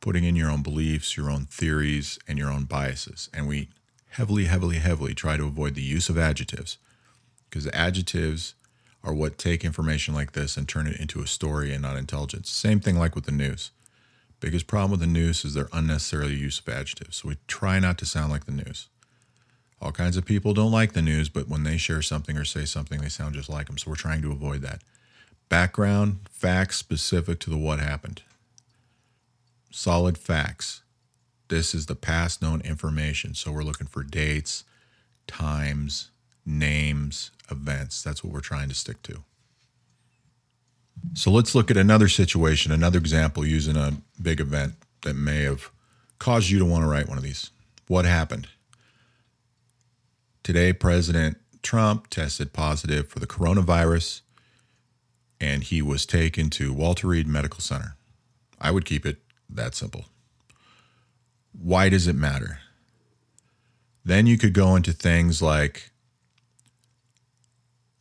putting 0.00 0.24
in 0.24 0.36
your 0.36 0.50
own 0.50 0.62
beliefs, 0.62 1.16
your 1.16 1.30
own 1.30 1.44
theories, 1.44 2.18
and 2.26 2.38
your 2.38 2.50
own 2.50 2.64
biases. 2.64 3.28
And 3.34 3.46
we 3.46 3.68
heavily, 4.10 4.44
heavily, 4.46 4.76
heavily 4.76 5.14
try 5.14 5.36
to 5.36 5.44
avoid 5.44 5.74
the 5.74 5.82
use 5.82 6.08
of 6.08 6.18
adjectives 6.18 6.78
because 7.48 7.66
adjectives 7.68 8.54
are 9.02 9.14
what 9.14 9.38
take 9.38 9.64
information 9.64 10.14
like 10.14 10.32
this 10.32 10.56
and 10.56 10.68
turn 10.68 10.86
it 10.86 11.00
into 11.00 11.22
a 11.22 11.26
story 11.26 11.72
and 11.72 11.82
not 11.82 11.96
intelligence. 11.96 12.50
Same 12.50 12.80
thing 12.80 12.96
like 12.96 13.14
with 13.14 13.24
the 13.24 13.32
news. 13.32 13.70
Biggest 14.40 14.66
problem 14.66 14.90
with 14.90 15.00
the 15.00 15.06
news 15.06 15.44
is 15.44 15.54
their 15.54 15.68
unnecessary 15.72 16.28
use 16.28 16.60
of 16.60 16.68
adjectives. 16.68 17.18
So 17.18 17.28
we 17.28 17.36
try 17.46 17.78
not 17.78 17.98
to 17.98 18.06
sound 18.06 18.30
like 18.30 18.46
the 18.46 18.52
news. 18.52 18.88
All 19.80 19.92
kinds 19.92 20.16
of 20.16 20.26
people 20.26 20.52
don't 20.52 20.72
like 20.72 20.92
the 20.92 21.02
news, 21.02 21.28
but 21.28 21.48
when 21.48 21.62
they 21.62 21.78
share 21.78 22.02
something 22.02 22.36
or 22.36 22.44
say 22.44 22.66
something, 22.66 23.00
they 23.00 23.08
sound 23.08 23.34
just 23.34 23.48
like 23.48 23.66
them. 23.66 23.78
So 23.78 23.90
we're 23.90 23.96
trying 23.96 24.20
to 24.22 24.32
avoid 24.32 24.60
that. 24.60 24.82
Background, 25.48 26.20
facts 26.30 26.76
specific 26.76 27.40
to 27.40 27.50
the 27.50 27.56
what 27.56 27.80
happened. 27.80 28.22
Solid 29.70 30.18
facts. 30.18 30.82
This 31.48 31.74
is 31.74 31.86
the 31.86 31.96
past 31.96 32.42
known 32.42 32.60
information. 32.60 33.34
So 33.34 33.50
we're 33.50 33.62
looking 33.62 33.86
for 33.86 34.02
dates, 34.02 34.64
times, 35.26 36.10
names, 36.44 37.30
events. 37.50 38.02
That's 38.02 38.22
what 38.22 38.32
we're 38.32 38.40
trying 38.40 38.68
to 38.68 38.74
stick 38.74 39.02
to. 39.04 39.24
So 41.14 41.30
let's 41.30 41.54
look 41.54 41.70
at 41.70 41.76
another 41.76 42.08
situation, 42.08 42.70
another 42.70 42.98
example 42.98 43.46
using 43.46 43.76
a 43.76 43.94
big 44.20 44.40
event 44.40 44.74
that 45.02 45.14
may 45.14 45.42
have 45.42 45.70
caused 46.18 46.50
you 46.50 46.58
to 46.58 46.64
want 46.64 46.84
to 46.84 46.88
write 46.88 47.08
one 47.08 47.16
of 47.16 47.24
these. 47.24 47.50
What 47.88 48.04
happened? 48.04 48.48
Today, 50.50 50.72
President 50.72 51.36
Trump 51.62 52.10
tested 52.10 52.52
positive 52.52 53.06
for 53.06 53.20
the 53.20 53.26
coronavirus 53.28 54.22
and 55.40 55.62
he 55.62 55.80
was 55.80 56.04
taken 56.04 56.50
to 56.50 56.72
Walter 56.72 57.06
Reed 57.06 57.28
Medical 57.28 57.60
Center. 57.60 57.94
I 58.60 58.72
would 58.72 58.84
keep 58.84 59.06
it 59.06 59.18
that 59.48 59.76
simple. 59.76 60.06
Why 61.52 61.88
does 61.88 62.08
it 62.08 62.16
matter? 62.16 62.58
Then 64.04 64.26
you 64.26 64.36
could 64.36 64.52
go 64.52 64.74
into 64.74 64.92
things 64.92 65.40
like 65.40 65.92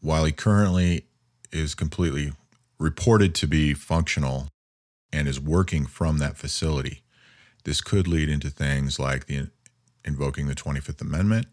while 0.02 0.26
he 0.26 0.32
currently 0.32 1.06
is 1.52 1.76
completely 1.76 2.34
reported 2.80 3.36
to 3.36 3.46
be 3.46 3.76
functional 3.76 4.48
and 5.14 5.28
is 5.28 5.40
working 5.40 5.86
from 5.86 6.18
that 6.18 6.36
facility, 6.36 7.04
this 7.64 7.80
could 7.80 8.08
lead 8.08 8.28
into 8.28 8.50
things 8.50 8.98
like 8.98 9.28
the 9.28 9.52
invoking 10.04 10.48
the 10.48 10.56
25th 10.56 11.00
Amendment 11.00 11.46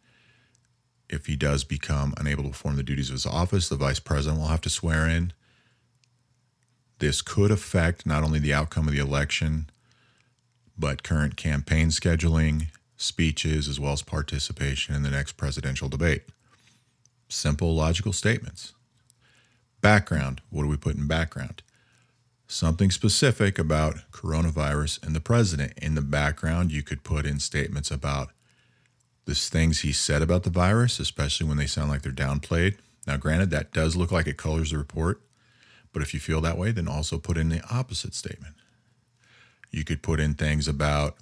if 1.09 1.27
he 1.27 1.37
does 1.37 1.64
become 1.64 2.14
unable 2.16 2.45
to 2.45 2.51
perform 2.51 2.77
the 2.77 2.83
duties 2.83 3.09
of 3.09 3.14
his 3.14 3.27
office, 3.27 3.69
the 3.69 3.77
vice 3.77 4.01
president 4.01 4.40
will 4.40 4.49
have 4.49 4.61
to 4.62 4.71
swear 4.71 5.09
in. 5.09 5.33
This 6.99 7.23
could 7.23 7.51
affect 7.51 8.07
not 8.07 8.25
only 8.25 8.38
the 8.38 8.55
outcome 8.55 8.88
of 8.88 8.95
the 8.95 9.01
election, 9.01 9.71
but 10.79 11.03
current 11.03 11.37
campaign 11.37 11.88
scheduling, 11.88 12.66
speeches, 12.97 13.69
as 13.69 13.79
well 13.79 13.92
as 13.92 14.03
participation 14.03 14.95
in 14.95 15.03
the 15.03 15.11
next 15.11 15.33
presidential 15.33 15.88
debate. 15.88 16.23
Simple, 17.29 17.75
logical 17.75 18.12
statements. 18.12 18.73
Background 19.81 20.40
what 20.51 20.62
do 20.62 20.69
we 20.69 20.77
put 20.77 20.97
in 20.97 21.07
background? 21.07 21.62
Something 22.49 22.90
specific 22.90 23.59
about 23.59 23.97
coronavirus 24.12 25.05
and 25.05 25.14
the 25.14 25.21
president. 25.21 25.73
In 25.79 25.95
the 25.95 26.03
background, 26.03 26.71
you 26.71 26.83
could 26.83 27.03
put 27.03 27.27
in 27.27 27.40
statements 27.40 27.90
about 27.90 28.31
there's 29.27 29.49
things 29.49 29.81
he 29.81 29.93
said 29.93 30.23
about 30.23 30.45
the 30.45 30.51
virus, 30.51 31.01
especially 31.01 31.47
when 31.47 31.57
they 31.57 31.67
sound 31.67 31.91
like 31.91 32.03
they're 32.03 32.12
downplayed. 32.12 32.79
Now, 33.07 33.17
granted, 33.17 33.51
that 33.51 33.73
does 33.73 33.97
look 33.97 34.12
like 34.12 34.27
it 34.27 34.37
colors 34.37 34.71
the 34.71 34.79
report, 34.79 35.21
but 35.93 36.03
if 36.03 36.15
you 36.15 36.21
feel 36.21 36.41
that 36.41 36.57
way, 36.57 36.71
then 36.71 36.89
also 36.89 37.19
put 37.19 37.37
in 37.37 37.49
the 37.49 37.62
opposite 37.71 38.15
statement. 38.15 38.55
You 39.71 39.85
could 39.85 40.03
put 40.03 40.21
in 40.21 40.35
things 40.35 40.69
about 40.69 41.17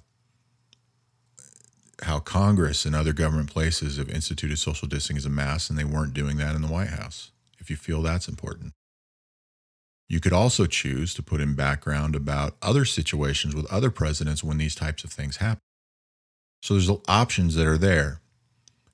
how 2.03 2.19
Congress 2.19 2.85
and 2.85 2.95
other 2.95 3.13
government 3.13 3.51
places 3.51 3.97
have 3.97 4.09
instituted 4.09 4.57
social 4.57 4.87
distancing 4.87 5.17
as 5.17 5.25
a 5.25 5.29
mass, 5.29 5.69
and 5.69 5.77
they 5.77 5.83
weren't 5.83 6.13
doing 6.13 6.37
that 6.37 6.55
in 6.55 6.61
the 6.61 6.67
White 6.67 6.89
House, 6.89 7.31
if 7.59 7.69
you 7.69 7.75
feel 7.75 8.01
that's 8.01 8.27
important. 8.27 8.73
You 10.07 10.19
could 10.19 10.33
also 10.33 10.67
choose 10.67 11.15
to 11.15 11.23
put 11.23 11.41
in 11.41 11.55
background 11.55 12.15
about 12.15 12.57
other 12.61 12.85
situations 12.85 13.55
with 13.55 13.65
other 13.71 13.89
presidents 13.89 14.43
when 14.43 14.59
these 14.59 14.75
types 14.75 15.03
of 15.03 15.11
things 15.11 15.37
happen. 15.37 15.61
So 16.65 16.73
there's 16.73 16.89
options 17.07 17.53
that 17.53 17.67
are 17.67 17.77
there. 17.77 18.21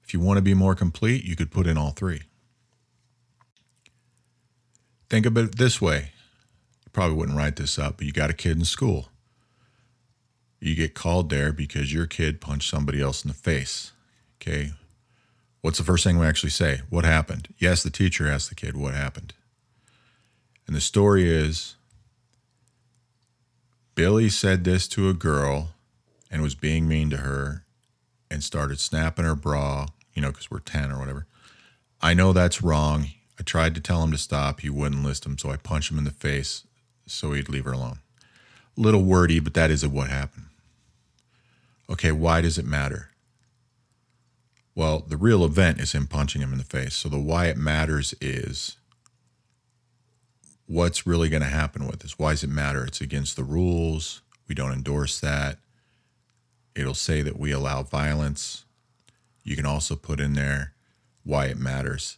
If 0.03 0.13
you 0.13 0.19
want 0.19 0.36
to 0.36 0.41
be 0.41 0.53
more 0.53 0.75
complete, 0.75 1.23
you 1.23 1.38
could 1.38 1.51
put 1.51 1.67
in 1.67 1.77
all 1.77 1.91
three. 1.91 2.23
Think 5.10 5.25
of 5.25 5.38
it 5.38 5.57
this 5.57 5.79
way. 5.79 6.12
You 6.84 6.91
probably 6.91 7.15
wouldn't 7.15 7.38
write 7.38 7.55
this 7.55 7.79
up, 7.79 7.95
but 7.95 8.05
you 8.05 8.12
got 8.12 8.29
a 8.29 8.34
kid 8.34 8.57
in 8.57 8.65
school. 8.65 9.07
You 10.60 10.75
get 10.75 10.95
called 10.95 11.29
there 11.29 11.53
because 11.53 11.93
your 11.93 12.07
kid 12.07 12.41
punched 12.41 12.69
somebody 12.69 13.01
else 13.01 13.23
in 13.23 13.29
the 13.29 13.34
face. 13.34 13.93
Okay. 14.41 14.71
What's 15.62 15.77
the 15.77 15.86
first 15.86 16.03
thing 16.03 16.19
we 16.19 16.25
actually 16.25 16.49
say? 16.49 16.81
What 16.89 17.05
happened? 17.05 17.47
Yes, 17.57 17.84
the 17.84 17.89
teacher 17.89 18.27
asked 18.27 18.49
the 18.49 18.55
kid 18.55 18.75
what 18.75 18.95
happened. 18.95 19.34
And 20.67 20.75
the 20.75 20.81
story 20.81 21.34
is 21.34 21.75
Billy 23.95 24.27
said 24.27 24.65
this 24.65 24.89
to 24.89 25.07
a 25.07 25.13
girl 25.13 25.69
and 26.32 26.41
was 26.41 26.56
being 26.56 26.88
mean 26.88 27.10
to 27.10 27.17
her 27.17 27.65
and 28.32 28.44
started 28.44 28.80
snapping 28.80 29.26
her 29.26 29.36
bra, 29.36 29.88
you 30.15 30.22
know, 30.22 30.30
because 30.32 30.50
we're 30.50 30.60
10 30.60 30.91
or 30.91 30.98
whatever. 30.98 31.28
I 32.02 32.13
know 32.13 32.32
that's 32.32 32.63
wrong. 32.63 33.08
I 33.38 33.44
tried 33.44 33.76
to 33.76 33.82
tell 33.82 34.04
him 34.04 34.12
to 34.12 34.17
stop. 34.17 34.62
He 34.62 34.70
wouldn't 34.70 35.04
listen, 35.04 35.38
so 35.38 35.52
I 35.52 35.58
punched 35.58 35.91
him 35.91 35.98
in 35.98 36.06
the 36.06 36.12
face 36.12 36.63
so 37.06 37.34
he'd 37.34 37.50
leave 37.50 37.65
her 37.65 37.74
alone. 37.74 38.00
Little 38.78 39.04
wordy, 39.04 39.39
but 39.39 39.54
that 39.54 39.70
is 39.70 39.86
what 39.86 40.10
happened. 40.10 40.46
Okay, 41.89 42.12
why 42.12 42.39
does 42.39 42.58
it 42.58 42.65
matter? 42.65 43.10
Well, 44.74 45.00
the 45.00 45.17
real 45.17 45.44
event 45.44 45.82
is 45.82 45.91
him 45.91 46.08
punching 46.08 46.41
him 46.41 46.54
in 46.54 46.58
the 46.58 46.63
face. 46.63 46.96
So 46.96 47.10
the 47.10 47.20
why 47.20 47.48
it 47.48 47.58
matters 47.58 48.13
is 48.22 48.78
what's 50.67 51.06
really 51.06 51.28
going 51.28 51.41
to 51.41 51.50
happen 51.50 51.86
with 51.86 52.00
this? 52.00 52.17
Why 52.17 52.32
does 52.32 52.46
it 52.46 52.50
matter? 52.50 52.86
It's 52.86 53.02
against 53.02 53.36
the 53.36 53.44
rules. 53.44 54.22
We 54.48 54.56
don't 54.56 54.72
endorse 54.72 55.20
that. 55.20 55.58
It'll 56.75 56.93
say 56.93 57.21
that 57.21 57.39
we 57.39 57.51
allow 57.51 57.84
violence. 57.84 58.65
You 59.43 59.55
can 59.55 59.65
also 59.65 59.95
put 59.95 60.19
in 60.19 60.34
there 60.34 60.73
why 61.23 61.45
it 61.45 61.57
matters 61.57 62.17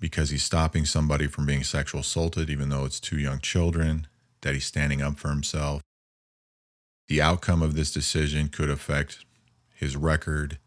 because 0.00 0.30
he's 0.30 0.44
stopping 0.44 0.84
somebody 0.84 1.26
from 1.26 1.46
being 1.46 1.64
sexual 1.64 2.00
assaulted, 2.00 2.50
even 2.50 2.68
though 2.68 2.84
it's 2.84 3.00
two 3.00 3.18
young 3.18 3.40
children, 3.40 4.06
that 4.42 4.54
he's 4.54 4.66
standing 4.66 5.02
up 5.02 5.18
for 5.18 5.28
himself. 5.28 5.82
The 7.08 7.20
outcome 7.20 7.62
of 7.62 7.74
this 7.74 7.90
decision 7.90 8.48
could 8.48 8.70
affect 8.70 9.24
his 9.74 9.96
record, 9.96 10.58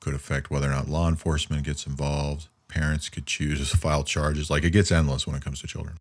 could 0.00 0.14
affect 0.14 0.50
whether 0.50 0.68
or 0.68 0.74
not 0.74 0.88
law 0.88 1.08
enforcement 1.08 1.64
gets 1.64 1.86
involved. 1.86 2.48
Parents 2.68 3.08
could 3.08 3.26
choose 3.26 3.70
to 3.70 3.76
file 3.76 4.04
charges. 4.04 4.50
Like 4.50 4.64
it 4.64 4.70
gets 4.70 4.92
endless 4.92 5.26
when 5.26 5.36
it 5.36 5.44
comes 5.44 5.60
to 5.60 5.66
children. 5.66 5.96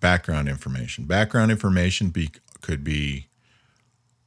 Background 0.00 0.48
information. 0.48 1.04
Background 1.04 1.50
information 1.50 2.10
be, 2.10 2.30
could 2.60 2.84
be 2.84 3.28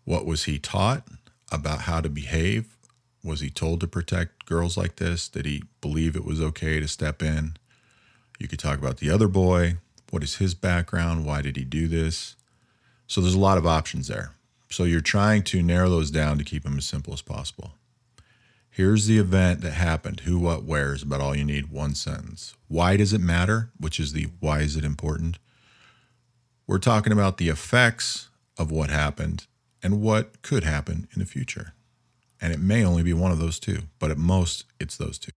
what 0.05 0.25
was 0.25 0.45
he 0.45 0.59
taught 0.59 1.07
about 1.51 1.81
how 1.81 2.01
to 2.01 2.09
behave? 2.09 2.77
Was 3.23 3.41
he 3.41 3.49
told 3.49 3.79
to 3.81 3.87
protect 3.87 4.45
girls 4.45 4.77
like 4.77 4.95
this? 4.95 5.27
Did 5.27 5.45
he 5.45 5.63
believe 5.79 6.15
it 6.15 6.25
was 6.25 6.41
okay 6.41 6.79
to 6.79 6.87
step 6.87 7.21
in? 7.21 7.55
You 8.39 8.47
could 8.47 8.59
talk 8.59 8.79
about 8.79 8.97
the 8.97 9.11
other 9.11 9.27
boy. 9.27 9.75
What 10.09 10.23
is 10.23 10.37
his 10.37 10.55
background? 10.55 11.25
Why 11.25 11.41
did 11.41 11.55
he 11.55 11.63
do 11.63 11.87
this? 11.87 12.35
So 13.07 13.21
there's 13.21 13.35
a 13.35 13.39
lot 13.39 13.57
of 13.57 13.67
options 13.67 14.07
there. 14.07 14.31
So 14.69 14.85
you're 14.85 15.01
trying 15.01 15.43
to 15.43 15.61
narrow 15.61 15.89
those 15.89 16.11
down 16.11 16.37
to 16.37 16.43
keep 16.43 16.63
them 16.63 16.77
as 16.77 16.85
simple 16.85 17.13
as 17.13 17.21
possible. 17.21 17.73
Here's 18.69 19.05
the 19.05 19.19
event 19.19 19.61
that 19.61 19.73
happened 19.73 20.21
who, 20.21 20.39
what, 20.39 20.63
where 20.63 20.93
is 20.93 21.03
about 21.03 21.19
all 21.19 21.35
you 21.35 21.43
need. 21.43 21.71
One 21.71 21.93
sentence. 21.93 22.55
Why 22.69 22.95
does 22.95 23.11
it 23.11 23.21
matter? 23.21 23.69
Which 23.77 23.99
is 23.99 24.13
the 24.13 24.29
why 24.39 24.61
is 24.61 24.77
it 24.77 24.85
important? 24.85 25.37
We're 26.65 26.79
talking 26.79 27.11
about 27.11 27.37
the 27.37 27.49
effects 27.49 28.29
of 28.57 28.71
what 28.71 28.89
happened 28.89 29.45
and 29.83 30.01
what 30.01 30.41
could 30.41 30.63
happen 30.63 31.07
in 31.13 31.19
the 31.19 31.25
future. 31.25 31.73
And 32.41 32.53
it 32.53 32.59
may 32.59 32.83
only 32.83 33.03
be 33.03 33.13
one 33.13 33.31
of 33.31 33.39
those 33.39 33.59
two, 33.59 33.83
but 33.99 34.11
at 34.11 34.17
most, 34.17 34.65
it's 34.79 34.97
those 34.97 35.19
two. 35.19 35.31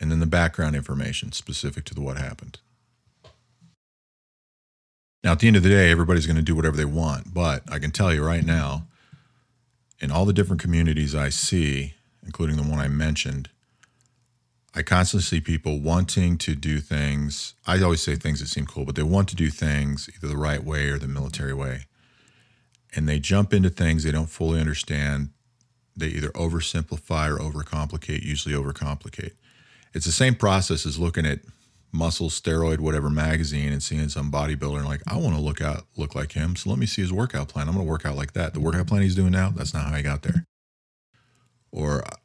And 0.00 0.10
then 0.10 0.20
the 0.20 0.26
background 0.26 0.76
information 0.76 1.32
specific 1.32 1.84
to 1.86 1.94
the 1.94 2.00
what 2.00 2.16
happened. 2.16 2.60
Now, 5.24 5.32
at 5.32 5.40
the 5.40 5.48
end 5.48 5.56
of 5.56 5.64
the 5.64 5.68
day, 5.68 5.90
everybody's 5.90 6.26
going 6.26 6.36
to 6.36 6.42
do 6.42 6.54
whatever 6.54 6.76
they 6.76 6.84
want, 6.84 7.34
but 7.34 7.62
I 7.70 7.80
can 7.80 7.90
tell 7.90 8.14
you 8.14 8.24
right 8.24 8.44
now, 8.44 8.86
in 9.98 10.12
all 10.12 10.24
the 10.24 10.32
different 10.32 10.62
communities 10.62 11.12
I 11.12 11.28
see, 11.28 11.94
including 12.24 12.56
the 12.56 12.62
one 12.62 12.78
I 12.78 12.86
mentioned, 12.86 13.50
I 14.76 14.82
constantly 14.82 15.24
see 15.24 15.40
people 15.40 15.80
wanting 15.80 16.38
to 16.38 16.54
do 16.54 16.78
things. 16.78 17.54
I 17.66 17.82
always 17.82 18.00
say 18.00 18.14
things 18.14 18.38
that 18.38 18.46
seem 18.46 18.64
cool, 18.64 18.84
but 18.84 18.94
they 18.94 19.02
want 19.02 19.28
to 19.30 19.34
do 19.34 19.50
things 19.50 20.08
either 20.14 20.28
the 20.28 20.36
right 20.36 20.62
way 20.62 20.88
or 20.88 20.98
the 20.98 21.08
military 21.08 21.54
way 21.54 21.87
and 22.94 23.08
they 23.08 23.18
jump 23.18 23.52
into 23.52 23.70
things 23.70 24.04
they 24.04 24.12
don't 24.12 24.30
fully 24.30 24.60
understand. 24.60 25.30
they 25.96 26.06
either 26.06 26.28
oversimplify 26.30 27.28
or 27.28 27.38
overcomplicate, 27.38 28.22
usually 28.22 28.54
overcomplicate. 28.54 29.32
It's 29.92 30.06
the 30.06 30.12
same 30.12 30.36
process 30.36 30.86
as 30.86 30.98
looking 30.98 31.26
at 31.26 31.40
muscle 31.92 32.28
steroid 32.28 32.80
whatever 32.80 33.08
magazine 33.08 33.72
and 33.72 33.82
seeing 33.82 34.08
some 34.08 34.30
bodybuilder 34.30 34.76
and 34.76 34.86
like 34.86 35.00
I 35.06 35.16
want 35.16 35.34
to 35.34 35.40
look 35.40 35.62
out 35.62 35.86
look 35.96 36.14
like 36.14 36.32
him 36.32 36.54
so 36.54 36.68
let 36.68 36.78
me 36.78 36.84
see 36.84 37.00
his 37.00 37.12
workout 37.12 37.48
plan 37.48 37.66
I'm 37.66 37.74
going 37.74 37.86
to 37.86 37.90
work 37.90 38.04
out 38.04 38.14
like 38.14 38.34
that 38.34 38.52
the 38.52 38.60
workout 38.60 38.88
plan 38.88 39.02
he's 39.02 39.14
doing 39.14 39.32
now 39.32 39.50
that's 39.54 39.72
not 39.72 39.86
how 39.86 39.96
he 39.96 40.02
got 40.02 40.22
there 40.22 40.44
or 41.72 42.04
uh, 42.04 42.16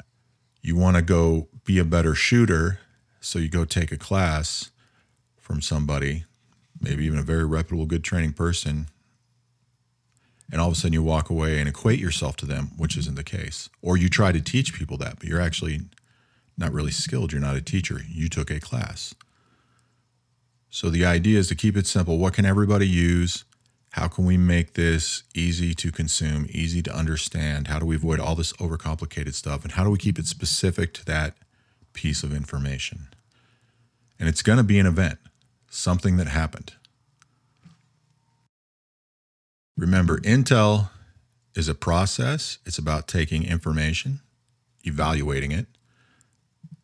you 0.61 0.75
want 0.75 0.97
to 0.97 1.01
go 1.01 1.47
be 1.63 1.79
a 1.79 1.85
better 1.85 2.13
shooter 2.13 2.79
so 3.21 3.39
you 3.39 3.47
go 3.47 3.63
take 3.63 3.93
a 3.93 3.97
class 3.97 4.71
from 5.39 5.61
somebody 5.61 6.25
maybe 6.81 7.05
even 7.05 7.17
a 7.19 7.23
very 7.23 7.45
reputable 7.45 7.85
good 7.85 8.03
training 8.03 8.33
person 8.33 8.87
and 10.53 10.61
all 10.61 10.69
of 10.69 10.73
a 10.73 10.77
sudden 10.77 10.93
you 10.93 11.03
walk 11.03 11.29
away 11.29 11.59
and 11.59 11.67
equate 11.67 11.99
yourself 11.99 12.37
to 12.37 12.45
them 12.45 12.71
which 12.77 12.95
isn't 12.95 13.15
the 13.15 13.23
case 13.25 13.69
or 13.81 13.97
you 13.97 14.07
try 14.07 14.31
to 14.31 14.39
teach 14.39 14.73
people 14.73 14.95
that 14.95 15.19
but 15.19 15.27
you're 15.27 15.41
actually 15.41 15.81
not 16.57 16.71
really 16.71 16.91
skilled 16.91 17.33
you're 17.33 17.41
not 17.41 17.57
a 17.57 17.61
teacher 17.61 17.99
you 18.07 18.29
took 18.29 18.49
a 18.49 18.61
class 18.61 19.13
so 20.73 20.89
the 20.89 21.05
idea 21.05 21.37
is 21.37 21.49
to 21.49 21.55
keep 21.55 21.77
it 21.77 21.85
simple. 21.85 22.17
What 22.17 22.33
can 22.33 22.45
everybody 22.45 22.87
use? 22.87 23.45
How 23.91 24.07
can 24.07 24.25
we 24.25 24.37
make 24.37 24.73
this 24.73 25.21
easy 25.35 25.75
to 25.75 25.91
consume, 25.91 26.47
easy 26.49 26.81
to 26.81 26.91
understand? 26.91 27.67
How 27.67 27.77
do 27.77 27.85
we 27.85 27.95
avoid 27.95 28.19
all 28.19 28.33
this 28.33 28.53
overcomplicated 28.53 29.35
stuff? 29.35 29.61
And 29.61 29.73
how 29.73 29.83
do 29.83 29.91
we 29.91 29.99
keep 29.99 30.17
it 30.17 30.25
specific 30.25 30.91
to 30.95 31.05
that 31.05 31.35
piece 31.93 32.23
of 32.23 32.33
information? 32.33 33.09
And 34.19 34.27
it's 34.27 34.41
going 34.41 34.57
to 34.57 34.63
be 34.63 34.79
an 34.79 34.87
event, 34.87 35.19
something 35.69 36.17
that 36.17 36.25
happened. 36.25 36.73
Remember, 39.75 40.19
Intel 40.19 40.89
is 41.55 41.67
a 41.67 41.75
process, 41.75 42.59
it's 42.65 42.77
about 42.77 43.07
taking 43.07 43.43
information, 43.43 44.19
evaluating 44.83 45.51
it, 45.51 45.67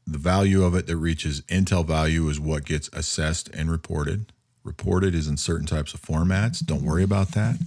the 0.07 0.17
value 0.17 0.63
of 0.63 0.73
it 0.73 0.87
that 0.87 0.97
reaches 0.97 1.41
Intel 1.43 1.85
value 1.85 2.27
is 2.29 2.39
what 2.39 2.65
gets 2.65 2.89
assessed 2.93 3.47
and 3.49 3.69
reported. 3.69 4.33
Reported 4.63 5.13
is 5.13 5.27
in 5.27 5.37
certain 5.37 5.67
types 5.67 5.93
of 5.93 6.01
formats. 6.01 6.65
Don't 6.65 6.83
worry 6.83 7.03
about 7.03 7.33
that. 7.33 7.59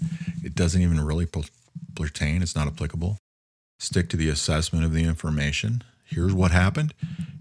It 0.43 0.57
doesn't 0.57 0.83
even 0.83 1.01
really 1.01 1.27
pertain, 1.95 2.43
it's 2.43 2.57
not 2.57 2.67
applicable. 2.67 3.19
Stick 3.79 4.09
to 4.09 4.17
the 4.17 4.29
assessment 4.29 4.85
of 4.85 4.93
the 4.93 5.05
information. 5.05 5.85
Here's 6.05 6.35
what 6.35 6.51
happened, 6.51 6.95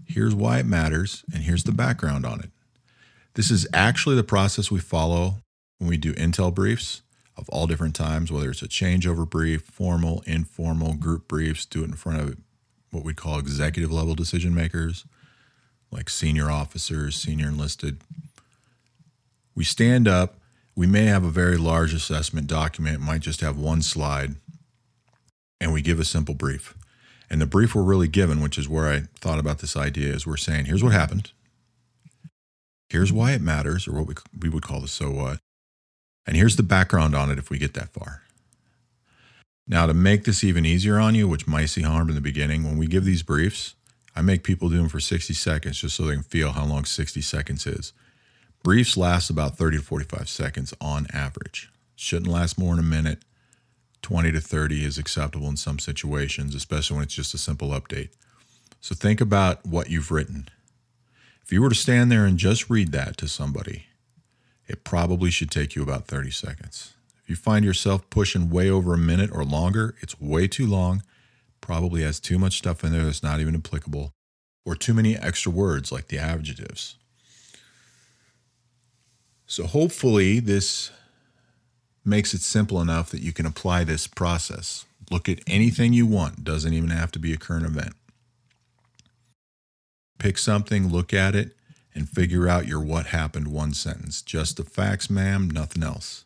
here's 0.06 0.36
why 0.36 0.60
it 0.60 0.66
matters, 0.66 1.24
and 1.34 1.42
here's 1.42 1.64
the 1.64 1.72
background 1.72 2.24
on 2.24 2.38
it. 2.38 2.50
This 3.34 3.50
is 3.50 3.66
actually 3.74 4.14
the 4.14 4.22
process 4.22 4.70
we 4.70 4.78
follow 4.78 5.36
when 5.78 5.88
we 5.88 5.96
do 5.96 6.14
Intel 6.14 6.54
briefs 6.54 7.02
of 7.36 7.48
all 7.48 7.66
different 7.66 7.94
times, 7.94 8.30
whether 8.30 8.50
it's 8.50 8.62
a 8.62 8.68
changeover 8.68 9.28
brief, 9.28 9.62
formal, 9.62 10.22
informal, 10.26 10.94
group 10.94 11.28
briefs, 11.28 11.64
do 11.64 11.82
it 11.82 11.86
in 11.86 11.94
front 11.94 12.20
of 12.20 12.36
what 12.90 13.04
we 13.04 13.14
call 13.14 13.38
executive 13.38 13.90
level 13.90 14.14
decision 14.14 14.54
makers, 14.54 15.04
like 15.90 16.10
senior 16.10 16.50
officers, 16.50 17.16
senior 17.16 17.48
enlisted. 17.48 17.98
We 19.54 19.64
stand 19.64 20.06
up. 20.06 20.38
We 20.74 20.86
may 20.86 21.04
have 21.04 21.24
a 21.24 21.30
very 21.30 21.58
large 21.58 21.92
assessment 21.92 22.46
document, 22.46 23.00
might 23.00 23.20
just 23.20 23.42
have 23.42 23.58
one 23.58 23.82
slide, 23.82 24.36
and 25.60 25.72
we 25.72 25.82
give 25.82 26.00
a 26.00 26.04
simple 26.04 26.34
brief. 26.34 26.74
And 27.28 27.40
the 27.40 27.46
brief 27.46 27.74
we're 27.74 27.82
really 27.82 28.08
given, 28.08 28.40
which 28.40 28.58
is 28.58 28.68
where 28.68 28.88
I 28.88 29.04
thought 29.18 29.38
about 29.38 29.58
this 29.58 29.76
idea, 29.76 30.12
is 30.14 30.26
we're 30.26 30.36
saying, 30.36 30.66
here's 30.66 30.82
what 30.82 30.92
happened. 30.92 31.32
Here's 32.88 33.12
why 33.12 33.32
it 33.32 33.40
matters, 33.40 33.86
or 33.88 33.92
what 33.92 34.06
we, 34.06 34.14
we 34.38 34.48
would 34.50 34.62
call 34.62 34.80
the 34.80 34.88
so 34.88 35.10
what. 35.10 35.38
And 36.26 36.36
here's 36.36 36.56
the 36.56 36.62
background 36.62 37.14
on 37.14 37.30
it 37.30 37.38
if 37.38 37.50
we 37.50 37.58
get 37.58 37.74
that 37.74 37.92
far. 37.92 38.22
Now, 39.66 39.86
to 39.86 39.94
make 39.94 40.24
this 40.24 40.42
even 40.44 40.66
easier 40.66 40.98
on 40.98 41.14
you, 41.14 41.28
which 41.28 41.46
might 41.46 41.66
seem 41.66 41.84
hard 41.84 42.08
in 42.08 42.14
the 42.14 42.20
beginning, 42.20 42.64
when 42.64 42.78
we 42.78 42.86
give 42.86 43.04
these 43.04 43.22
briefs, 43.22 43.74
I 44.14 44.20
make 44.20 44.42
people 44.42 44.68
do 44.68 44.76
them 44.76 44.88
for 44.88 45.00
60 45.00 45.32
seconds 45.34 45.80
just 45.80 45.96
so 45.96 46.04
they 46.04 46.14
can 46.14 46.22
feel 46.22 46.52
how 46.52 46.64
long 46.64 46.84
60 46.84 47.20
seconds 47.20 47.66
is. 47.66 47.92
Briefs 48.62 48.96
last 48.96 49.30
about 49.30 49.56
30 49.56 49.78
to 49.78 49.82
45 49.82 50.28
seconds 50.28 50.74
on 50.80 51.06
average. 51.12 51.70
Shouldn't 51.96 52.30
last 52.30 52.58
more 52.58 52.76
than 52.76 52.84
a 52.84 52.88
minute. 52.88 53.20
20 54.02 54.32
to 54.32 54.40
30 54.40 54.84
is 54.84 54.98
acceptable 54.98 55.48
in 55.48 55.56
some 55.56 55.78
situations, 55.78 56.54
especially 56.54 56.96
when 56.96 57.04
it's 57.04 57.14
just 57.14 57.34
a 57.34 57.38
simple 57.38 57.68
update. 57.68 58.10
So 58.80 58.94
think 58.94 59.20
about 59.20 59.64
what 59.64 59.90
you've 59.90 60.10
written. 60.10 60.48
If 61.44 61.52
you 61.52 61.62
were 61.62 61.68
to 61.68 61.74
stand 61.74 62.10
there 62.10 62.24
and 62.24 62.36
just 62.36 62.68
read 62.68 62.92
that 62.92 63.16
to 63.18 63.28
somebody, 63.28 63.86
it 64.72 64.84
probably 64.84 65.30
should 65.30 65.50
take 65.50 65.76
you 65.76 65.82
about 65.82 66.06
30 66.06 66.30
seconds. 66.30 66.94
If 67.22 67.28
you 67.28 67.36
find 67.36 67.62
yourself 67.62 68.08
pushing 68.08 68.48
way 68.48 68.70
over 68.70 68.94
a 68.94 68.98
minute 68.98 69.30
or 69.30 69.44
longer, 69.44 69.94
it's 70.00 70.18
way 70.18 70.48
too 70.48 70.66
long, 70.66 71.02
probably 71.60 72.02
has 72.02 72.18
too 72.18 72.38
much 72.38 72.58
stuff 72.58 72.82
in 72.82 72.90
there 72.90 73.04
that's 73.04 73.22
not 73.22 73.38
even 73.38 73.54
applicable, 73.54 74.12
or 74.64 74.74
too 74.74 74.94
many 74.94 75.14
extra 75.16 75.52
words 75.52 75.92
like 75.92 76.08
the 76.08 76.18
adjectives. 76.18 76.96
So 79.46 79.66
hopefully, 79.66 80.40
this 80.40 80.90
makes 82.02 82.32
it 82.32 82.40
simple 82.40 82.80
enough 82.80 83.10
that 83.10 83.20
you 83.20 83.32
can 83.32 83.44
apply 83.44 83.84
this 83.84 84.06
process. 84.06 84.86
Look 85.10 85.28
at 85.28 85.40
anything 85.46 85.92
you 85.92 86.06
want, 86.06 86.42
doesn't 86.42 86.72
even 86.72 86.88
have 86.88 87.12
to 87.12 87.18
be 87.18 87.34
a 87.34 87.36
current 87.36 87.66
event. 87.66 87.92
Pick 90.18 90.38
something, 90.38 90.88
look 90.88 91.12
at 91.12 91.34
it, 91.34 91.54
and 91.94 92.08
figure 92.08 92.48
out 92.48 92.66
your 92.66 92.80
what 92.80 93.06
happened 93.06 93.48
one 93.48 93.74
sentence. 93.74 94.22
Just 94.22 94.56
the 94.56 94.64
facts, 94.64 95.10
ma'am, 95.10 95.50
nothing 95.50 95.82
else. 95.82 96.24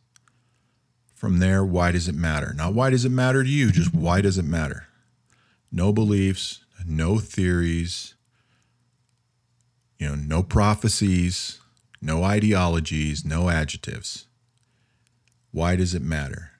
From 1.14 1.38
there, 1.38 1.64
why 1.64 1.92
does 1.92 2.08
it 2.08 2.14
matter? 2.14 2.52
Not 2.54 2.74
why 2.74 2.90
does 2.90 3.04
it 3.04 3.10
matter 3.10 3.42
to 3.42 3.48
you, 3.48 3.70
just 3.72 3.94
why 3.94 4.20
does 4.20 4.38
it 4.38 4.44
matter? 4.44 4.86
No 5.72 5.92
beliefs, 5.92 6.60
no 6.86 7.18
theories, 7.18 8.14
you 9.98 10.08
know, 10.08 10.14
no 10.14 10.42
prophecies, 10.42 11.58
no 12.02 12.22
ideologies, 12.22 13.24
no 13.24 13.48
adjectives. 13.48 14.26
Why 15.52 15.74
does 15.74 15.94
it 15.94 16.02
matter? 16.02 16.52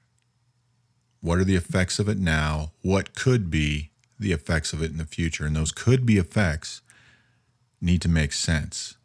What 1.20 1.38
are 1.38 1.44
the 1.44 1.56
effects 1.56 1.98
of 1.98 2.08
it 2.08 2.18
now? 2.18 2.72
What 2.82 3.14
could 3.14 3.50
be 3.50 3.90
the 4.18 4.32
effects 4.32 4.72
of 4.72 4.82
it 4.82 4.90
in 4.90 4.96
the 4.96 5.04
future? 5.04 5.44
And 5.44 5.54
those 5.54 5.72
could 5.72 6.06
be 6.06 6.16
effects 6.16 6.80
need 7.80 8.00
to 8.02 8.08
make 8.08 8.32
sense. 8.32 8.95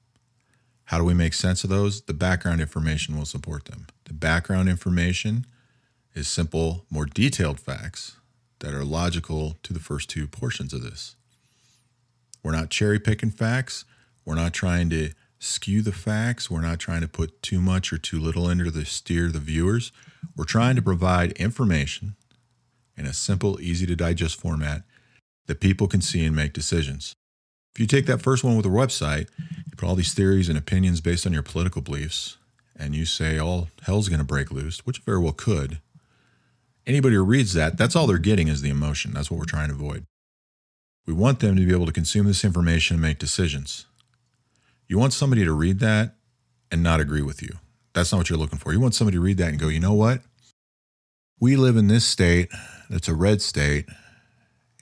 How 0.92 0.98
do 0.98 1.06
we 1.06 1.14
make 1.14 1.34
sense 1.34 1.64
of 1.64 1.70
those? 1.70 2.02
The 2.02 2.14
background 2.14 2.60
information 2.60 3.18
will 3.18 3.24
support 3.24 3.64
them. 3.64 3.88
The 4.04 4.14
background 4.14 4.68
information 4.68 5.46
is 6.14 6.28
simple, 6.28 6.84
more 6.90 7.06
detailed 7.06 7.62
facts 7.62 8.18
that 8.60 8.74
are 8.74 8.84
logical 8.84 9.56
to 9.64 9.72
the 9.72 9.80
first 9.80 10.10
two 10.10 10.28
portions 10.28 10.74
of 10.74 10.84
this. 10.84 11.16
We're 12.44 12.52
not 12.52 12.72
cherry 12.72 13.00
picking 13.00 13.32
facts. 13.32 13.86
We're 14.26 14.36
not 14.36 14.54
trying 14.54 14.90
to 14.90 15.12
skew 15.40 15.82
the 15.82 15.94
facts. 15.94 16.52
We're 16.52 16.60
not 16.60 16.80
trying 16.80 17.00
to 17.00 17.08
put 17.08 17.42
too 17.42 17.62
much 17.62 17.94
or 17.94 17.98
too 17.98 18.20
little 18.20 18.50
into 18.50 18.70
the 18.70 18.84
steer 18.84 19.30
the 19.30 19.40
viewers. 19.40 19.94
We're 20.36 20.44
trying 20.44 20.76
to 20.76 20.82
provide 20.82 21.32
information 21.34 22.18
in 22.98 23.06
a 23.06 23.14
simple, 23.14 23.62
easy 23.62 23.86
to 23.86 23.96
digest 23.96 24.38
format 24.42 24.84
that 25.48 25.62
people 25.62 25.88
can 25.88 26.02
see 26.02 26.26
and 26.26 26.36
make 26.36 26.52
decisions. 26.52 27.16
If 27.74 27.80
you 27.80 27.88
take 27.88 28.06
that 28.08 28.22
first 28.22 28.44
one 28.44 28.58
with 28.58 28.66
a 28.66 28.70
website, 28.70 29.28
you 29.40 29.76
put 29.78 29.88
all 29.88 29.96
these 29.96 30.14
theories 30.14 30.50
and 30.50 30.58
opinions 30.58 31.00
based 31.00 31.26
on 31.26 31.34
your 31.34 31.44
political 31.44 31.82
beliefs, 31.82 32.38
and 32.76 32.94
you 32.94 33.06
say 33.06 33.38
all 33.38 33.70
hell's 33.84 34.10
going 34.10 34.20
to 34.20 34.26
break 34.26 34.52
loose, 34.52 34.86
which 34.86 35.00
very 35.00 35.20
well 35.20 35.32
could. 35.32 35.80
Anybody 36.86 37.16
who 37.16 37.24
reads 37.24 37.54
that, 37.54 37.78
that's 37.78 37.96
all 37.96 38.08
they're 38.08 38.18
getting 38.18 38.48
is 38.48 38.62
the 38.62 38.70
emotion. 38.70 39.12
That's 39.14 39.32
what 39.32 39.38
we're 39.40 39.46
trying 39.46 39.70
to 39.70 39.76
avoid. 39.76 40.06
We 41.06 41.14
want 41.14 41.40
them 41.40 41.56
to 41.56 41.66
be 41.66 41.72
able 41.72 41.86
to 41.86 41.92
consume 41.92 42.26
this 42.26 42.44
information 42.44 42.96
and 42.96 43.02
make 43.02 43.20
decisions. 43.20 43.86
You 44.88 45.00
want 45.00 45.14
somebody 45.14 45.46
to 45.46 45.54
read 45.54 45.80
that 45.80 46.16
and 46.72 46.84
not 46.84 47.00
agree 47.00 47.22
with 47.22 47.42
you. 47.42 47.56
That's 47.94 48.12
not 48.12 48.20
what 48.20 48.30
you're 48.30 48.40
looking 48.40 48.60
for. 48.60 48.74
You 48.74 48.80
want 48.80 48.96
somebody 48.96 49.18
to 49.18 49.22
read 49.22 49.38
that 49.38 49.50
and 49.50 49.60
go, 49.60 49.68
you 49.68 49.80
know 49.80 49.94
what? 49.94 50.22
We 51.40 51.56
live 51.56 51.78
in 51.78 51.88
this 51.88 52.06
state 52.06 52.50
that's 52.90 53.08
a 53.08 53.16
red 53.16 53.42
state, 53.42 53.86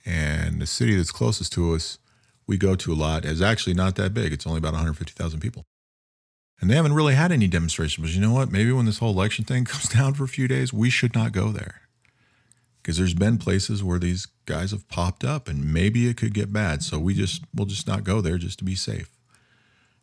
and 0.04 0.60
the 0.60 0.66
city 0.66 0.96
that's 0.96 1.12
closest 1.12 1.52
to 1.52 1.74
us 1.74 1.98
we 2.50 2.58
go 2.58 2.74
to 2.74 2.92
a 2.92 2.94
lot 2.94 3.24
is 3.24 3.40
actually 3.40 3.74
not 3.74 3.94
that 3.94 4.12
big. 4.12 4.32
It's 4.32 4.44
only 4.44 4.58
about 4.58 4.72
150,000 4.72 5.38
people. 5.38 5.64
And 6.60 6.68
they 6.68 6.74
haven't 6.74 6.94
really 6.94 7.14
had 7.14 7.30
any 7.30 7.46
demonstrations. 7.46 8.04
But 8.04 8.12
you 8.12 8.20
know 8.20 8.32
what? 8.32 8.50
Maybe 8.50 8.72
when 8.72 8.86
this 8.86 8.98
whole 8.98 9.12
election 9.12 9.44
thing 9.44 9.64
comes 9.66 9.88
down 9.88 10.14
for 10.14 10.24
a 10.24 10.28
few 10.28 10.48
days, 10.48 10.72
we 10.72 10.90
should 10.90 11.14
not 11.14 11.30
go 11.30 11.52
there. 11.52 11.82
Because 12.82 12.98
there's 12.98 13.14
been 13.14 13.38
places 13.38 13.84
where 13.84 14.00
these 14.00 14.26
guys 14.46 14.72
have 14.72 14.88
popped 14.88 15.22
up 15.22 15.46
and 15.46 15.72
maybe 15.72 16.08
it 16.08 16.16
could 16.16 16.34
get 16.34 16.52
bad. 16.52 16.82
So 16.82 16.98
we 16.98 17.14
just, 17.14 17.44
we'll 17.54 17.66
just 17.66 17.86
not 17.86 18.02
go 18.02 18.20
there 18.20 18.36
just 18.36 18.58
to 18.58 18.64
be 18.64 18.74
safe. 18.74 19.16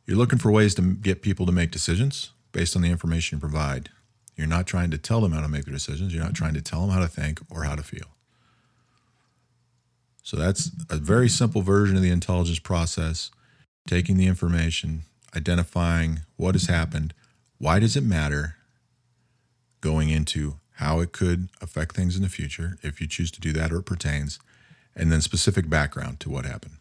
You're 0.06 0.18
looking 0.18 0.40
for 0.40 0.50
ways 0.50 0.74
to 0.76 0.82
get 0.82 1.22
people 1.22 1.46
to 1.48 1.52
make 1.52 1.72
decisions 1.72 2.32
based 2.54 2.78
on 2.78 2.82
the 2.82 2.90
information 2.90 3.36
you 3.36 3.42
provide. 3.42 3.90
You're 4.38 4.48
not 4.48 4.68
trying 4.68 4.92
to 4.92 4.98
tell 4.98 5.20
them 5.20 5.34
how 5.34 5.42
to 5.42 5.50
make 5.50 5.66
their 5.66 5.74
decisions. 5.74 6.14
You're 6.14 6.24
not 6.24 6.34
trying 6.34 6.54
to 6.54 6.62
tell 6.62 6.82
them 6.82 6.92
how 6.92 7.02
to 7.02 7.10
think 7.10 7.42
or 7.52 7.64
how 7.66 7.76
to 7.76 7.84
feel. 7.84 8.17
So 10.28 10.36
that's 10.36 10.72
a 10.90 10.98
very 10.98 11.30
simple 11.30 11.62
version 11.62 11.96
of 11.96 12.02
the 12.02 12.10
intelligence 12.10 12.60
process 12.60 13.32
taking 13.88 14.18
the 14.18 14.28
information, 14.28 15.04
identifying 15.34 16.20
what 16.36 16.54
has 16.54 16.66
happened, 16.66 17.14
why 17.60 17.80
does 17.80 17.96
it 17.96 18.04
matter, 18.04 18.58
going 19.80 20.10
into 20.10 20.56
how 20.74 21.00
it 21.00 21.14
could 21.14 21.48
affect 21.62 21.96
things 21.96 22.18
in 22.18 22.24
the 22.24 22.28
future 22.28 22.78
if 22.84 23.00
you 23.00 23.08
choose 23.08 23.32
to 23.32 23.40
do 23.40 23.54
that 23.54 23.72
or 23.72 23.78
it 23.78 23.86
pertains, 23.86 24.38
and 24.98 25.14
then 25.14 25.22
specific 25.22 25.70
background 25.70 26.20
to 26.20 26.30
what 26.30 26.44
happened. 26.44 26.76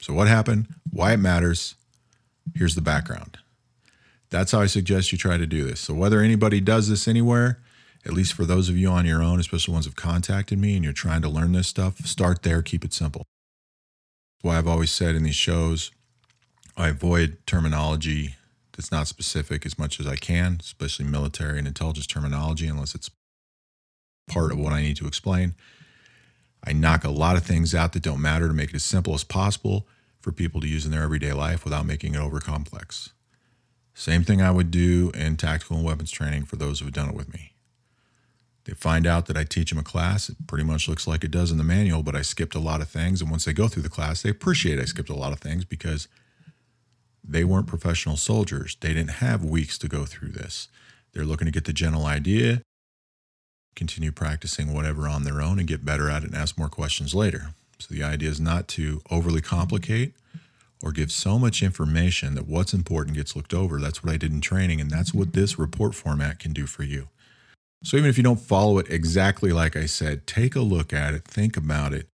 So, 0.00 0.14
what 0.14 0.28
happened, 0.28 0.68
why 0.92 1.14
it 1.14 1.16
matters, 1.16 1.74
here's 2.54 2.76
the 2.76 2.80
background. 2.80 3.38
That's 4.30 4.52
how 4.52 4.60
I 4.60 4.66
suggest 4.66 5.10
you 5.10 5.18
try 5.18 5.38
to 5.38 5.46
do 5.46 5.64
this. 5.64 5.80
So, 5.80 5.92
whether 5.92 6.20
anybody 6.20 6.60
does 6.60 6.88
this 6.88 7.08
anywhere, 7.08 7.58
at 8.06 8.12
least 8.12 8.32
for 8.32 8.44
those 8.44 8.68
of 8.68 8.76
you 8.76 8.88
on 8.88 9.06
your 9.06 9.22
own, 9.22 9.40
especially 9.40 9.72
ones 9.72 9.84
who've 9.84 9.96
contacted 9.96 10.58
me 10.58 10.74
and 10.74 10.84
you're 10.84 10.92
trying 10.92 11.22
to 11.22 11.28
learn 11.28 11.52
this 11.52 11.68
stuff, 11.68 11.98
start 12.06 12.42
there, 12.42 12.62
keep 12.62 12.84
it 12.84 12.92
simple. 12.92 13.24
That's 14.36 14.44
why 14.44 14.58
I've 14.58 14.68
always 14.68 14.90
said 14.90 15.14
in 15.14 15.22
these 15.22 15.34
shows, 15.34 15.90
I 16.76 16.88
avoid 16.88 17.38
terminology 17.46 18.36
that's 18.72 18.90
not 18.90 19.08
specific 19.08 19.66
as 19.66 19.78
much 19.78 20.00
as 20.00 20.06
I 20.06 20.16
can, 20.16 20.58
especially 20.60 21.04
military 21.04 21.58
and 21.58 21.68
intelligence 21.68 22.06
terminology, 22.06 22.66
unless 22.66 22.94
it's 22.94 23.10
part 24.28 24.52
of 24.52 24.58
what 24.58 24.72
I 24.72 24.80
need 24.80 24.96
to 24.96 25.06
explain. 25.06 25.54
I 26.64 26.72
knock 26.72 27.04
a 27.04 27.10
lot 27.10 27.36
of 27.36 27.42
things 27.42 27.74
out 27.74 27.92
that 27.92 28.02
don't 28.02 28.22
matter 28.22 28.48
to 28.48 28.54
make 28.54 28.70
it 28.70 28.76
as 28.76 28.84
simple 28.84 29.14
as 29.14 29.24
possible 29.24 29.86
for 30.20 30.32
people 30.32 30.60
to 30.60 30.68
use 30.68 30.84
in 30.84 30.92
their 30.92 31.02
everyday 31.02 31.32
life 31.32 31.64
without 31.64 31.86
making 31.86 32.14
it 32.14 32.20
over 32.20 32.40
complex. 32.40 33.10
Same 33.94 34.24
thing 34.24 34.40
I 34.40 34.50
would 34.50 34.70
do 34.70 35.10
in 35.14 35.36
tactical 35.36 35.76
and 35.76 35.84
weapons 35.84 36.10
training 36.10 36.44
for 36.44 36.56
those 36.56 36.78
who 36.78 36.86
have 36.86 36.94
done 36.94 37.08
it 37.08 37.14
with 37.14 37.32
me. 37.32 37.49
They 38.70 38.76
find 38.76 39.04
out 39.04 39.26
that 39.26 39.36
I 39.36 39.42
teach 39.42 39.70
them 39.70 39.80
a 39.80 39.82
class. 39.82 40.28
It 40.28 40.46
pretty 40.46 40.62
much 40.62 40.88
looks 40.88 41.08
like 41.08 41.24
it 41.24 41.32
does 41.32 41.50
in 41.50 41.58
the 41.58 41.64
manual, 41.64 42.04
but 42.04 42.14
I 42.14 42.22
skipped 42.22 42.54
a 42.54 42.60
lot 42.60 42.80
of 42.80 42.86
things. 42.86 43.20
And 43.20 43.28
once 43.28 43.44
they 43.44 43.52
go 43.52 43.66
through 43.66 43.82
the 43.82 43.88
class, 43.88 44.22
they 44.22 44.30
appreciate 44.30 44.78
I 44.78 44.84
skipped 44.84 45.08
a 45.08 45.16
lot 45.16 45.32
of 45.32 45.40
things 45.40 45.64
because 45.64 46.06
they 47.24 47.42
weren't 47.42 47.66
professional 47.66 48.16
soldiers. 48.16 48.76
They 48.80 48.94
didn't 48.94 49.14
have 49.14 49.44
weeks 49.44 49.76
to 49.78 49.88
go 49.88 50.04
through 50.04 50.28
this. 50.28 50.68
They're 51.12 51.24
looking 51.24 51.46
to 51.46 51.50
get 51.50 51.64
the 51.64 51.72
general 51.72 52.06
idea, 52.06 52.62
continue 53.74 54.12
practicing 54.12 54.72
whatever 54.72 55.08
on 55.08 55.24
their 55.24 55.42
own, 55.42 55.58
and 55.58 55.66
get 55.66 55.84
better 55.84 56.08
at 56.08 56.22
it 56.22 56.28
and 56.28 56.36
ask 56.36 56.56
more 56.56 56.68
questions 56.68 57.12
later. 57.12 57.54
So 57.80 57.92
the 57.92 58.04
idea 58.04 58.30
is 58.30 58.38
not 58.38 58.68
to 58.68 59.02
overly 59.10 59.40
complicate 59.40 60.14
or 60.80 60.92
give 60.92 61.10
so 61.10 61.40
much 61.40 61.60
information 61.60 62.36
that 62.36 62.46
what's 62.46 62.72
important 62.72 63.16
gets 63.16 63.34
looked 63.34 63.52
over. 63.52 63.80
That's 63.80 64.04
what 64.04 64.12
I 64.12 64.16
did 64.16 64.30
in 64.30 64.40
training, 64.40 64.80
and 64.80 64.92
that's 64.92 65.12
what 65.12 65.32
this 65.32 65.58
report 65.58 65.96
format 65.96 66.38
can 66.38 66.52
do 66.52 66.66
for 66.66 66.84
you. 66.84 67.08
So 67.82 67.96
even 67.96 68.10
if 68.10 68.16
you 68.16 68.22
don't 68.22 68.40
follow 68.40 68.78
it 68.78 68.90
exactly 68.90 69.52
like 69.52 69.74
I 69.74 69.86
said, 69.86 70.26
take 70.26 70.54
a 70.54 70.60
look 70.60 70.92
at 70.92 71.14
it, 71.14 71.24
think 71.24 71.56
about 71.56 71.94
it, 71.94 72.08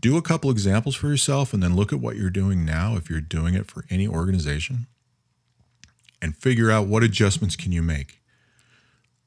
do 0.00 0.16
a 0.16 0.22
couple 0.22 0.50
examples 0.50 0.94
for 0.94 1.08
yourself, 1.08 1.52
and 1.52 1.62
then 1.62 1.74
look 1.74 1.92
at 1.92 2.00
what 2.00 2.16
you're 2.16 2.30
doing 2.30 2.64
now 2.64 2.96
if 2.96 3.10
you're 3.10 3.20
doing 3.20 3.54
it 3.54 3.70
for 3.70 3.84
any 3.90 4.06
organization 4.06 4.86
and 6.22 6.36
figure 6.36 6.70
out 6.70 6.86
what 6.86 7.02
adjustments 7.02 7.56
can 7.56 7.72
you 7.72 7.82
make. 7.82 8.20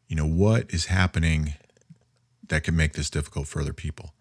You 0.08 0.16
know, 0.16 0.26
what 0.26 0.74
is 0.74 0.86
happening 0.86 1.54
that 2.48 2.64
can 2.64 2.76
make 2.76 2.94
this 2.94 3.10
difficult 3.10 3.48
for 3.48 3.62
other 3.62 3.74
people? 3.74 4.14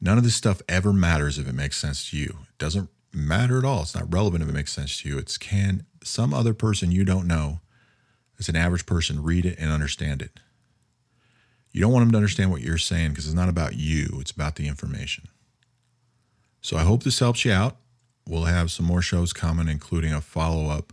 None 0.00 0.18
of 0.18 0.24
this 0.24 0.34
stuff 0.34 0.62
ever 0.68 0.92
matters 0.92 1.38
if 1.38 1.46
it 1.46 1.54
makes 1.54 1.76
sense 1.78 2.10
to 2.10 2.16
you. 2.16 2.38
It 2.48 2.58
doesn't 2.58 2.88
matter 3.12 3.58
at 3.58 3.64
all. 3.64 3.82
It's 3.82 3.94
not 3.94 4.12
relevant 4.12 4.42
if 4.42 4.48
it 4.48 4.54
makes 4.54 4.72
sense 4.72 5.00
to 5.02 5.08
you. 5.08 5.18
It's 5.18 5.38
can 5.38 5.86
some 6.02 6.34
other 6.34 6.54
person 6.54 6.90
you 6.90 7.04
don't 7.04 7.26
know, 7.26 7.60
as 8.38 8.48
an 8.48 8.56
average 8.56 8.86
person, 8.86 9.22
read 9.22 9.44
it 9.44 9.58
and 9.58 9.70
understand 9.70 10.22
it. 10.22 10.40
You 11.72 11.80
don't 11.80 11.92
want 11.92 12.04
them 12.04 12.12
to 12.12 12.18
understand 12.18 12.50
what 12.50 12.60
you're 12.60 12.78
saying 12.78 13.10
because 13.10 13.26
it's 13.26 13.34
not 13.34 13.48
about 13.48 13.76
you, 13.76 14.18
it's 14.20 14.30
about 14.30 14.56
the 14.56 14.68
information. 14.68 15.24
So 16.60 16.76
I 16.76 16.82
hope 16.82 17.02
this 17.02 17.18
helps 17.18 17.44
you 17.44 17.52
out. 17.52 17.76
We'll 18.26 18.44
have 18.44 18.70
some 18.70 18.86
more 18.86 19.02
shows 19.02 19.32
coming, 19.32 19.68
including 19.68 20.12
a 20.12 20.20
follow 20.20 20.68
up 20.68 20.92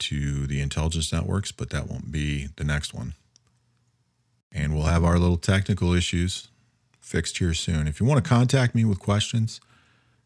to 0.00 0.46
the 0.46 0.60
intelligence 0.60 1.12
networks, 1.12 1.52
but 1.52 1.70
that 1.70 1.88
won't 1.88 2.10
be 2.10 2.48
the 2.56 2.64
next 2.64 2.94
one. 2.94 3.14
And 4.52 4.74
we'll 4.74 4.84
have 4.84 5.04
our 5.04 5.18
little 5.18 5.36
technical 5.36 5.92
issues 5.92 6.48
fixed 7.00 7.38
here 7.38 7.52
soon. 7.52 7.86
If 7.86 8.00
you 8.00 8.06
want 8.06 8.22
to 8.22 8.28
contact 8.28 8.74
me 8.74 8.84
with 8.84 8.98
questions, 8.98 9.60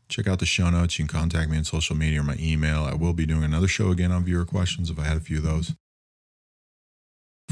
check 0.09 0.29
out 0.29 0.39
the 0.39 0.47
show 0.47 0.71
notes. 0.71 0.99
You 0.99 1.07
can 1.07 1.19
contact 1.19 1.51
me 1.51 1.57
on 1.57 1.65
social 1.65 1.97
media 1.97 2.21
or 2.21 2.25
my 2.25 2.37
email. 2.39 2.85
I 2.85 2.95
will 2.95 3.15
be 3.15 3.27
doing 3.27 3.45
another 3.45 3.69
show 3.69 3.91
again 3.91 4.13
on 4.13 4.25
viewer 4.25 4.45
questions 4.45 4.91
if 4.91 4.99
I 4.99 5.05
had 5.05 5.17
a 5.17 5.21
few 5.21 5.39
of 5.39 5.45
those. 5.45 5.73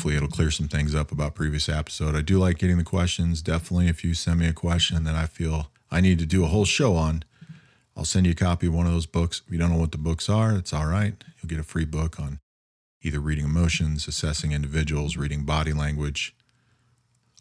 Hopefully, 0.01 0.17
it'll 0.17 0.29
clear 0.29 0.51
some 0.51 0.67
things 0.67 0.95
up 0.95 1.13
about 1.13 1.35
previous 1.35 1.69
episode. 1.69 2.17
I 2.17 2.23
do 2.23 2.39
like 2.39 2.57
getting 2.57 2.79
the 2.79 2.85
questions. 2.85 3.43
Definitely, 3.43 3.89
if 3.89 4.03
you 4.03 4.15
send 4.15 4.41
me 4.41 4.49
a 4.49 4.55
question 4.55 5.05
that 5.05 5.15
I 5.15 5.27
feel 5.27 5.71
I 5.91 6.01
need 6.01 6.19
to 6.21 6.25
do 6.25 6.43
a 6.43 6.47
whole 6.47 6.65
show 6.65 6.97
on, 6.97 7.23
I'll 7.95 8.07
send 8.07 8.25
you 8.25 8.33
a 8.33 8.35
copy 8.35 8.69
of 8.69 8.73
one 8.73 8.87
of 8.87 8.93
those 8.93 9.05
books. 9.05 9.43
If 9.45 9.53
you 9.53 9.59
don't 9.59 9.71
know 9.71 9.79
what 9.79 9.93
the 9.93 9.99
books 9.99 10.31
are, 10.31 10.57
it's 10.57 10.73
all 10.73 10.87
right. 10.87 11.23
You'll 11.37 11.51
get 11.51 11.59
a 11.59 11.63
free 11.63 11.85
book 11.85 12.19
on 12.19 12.41
either 13.03 13.21
reading 13.21 13.45
emotions, 13.45 14.09
assessing 14.09 14.53
individuals, 14.53 15.19
reading 15.19 15.45
body 15.45 15.75
language, 15.75 16.35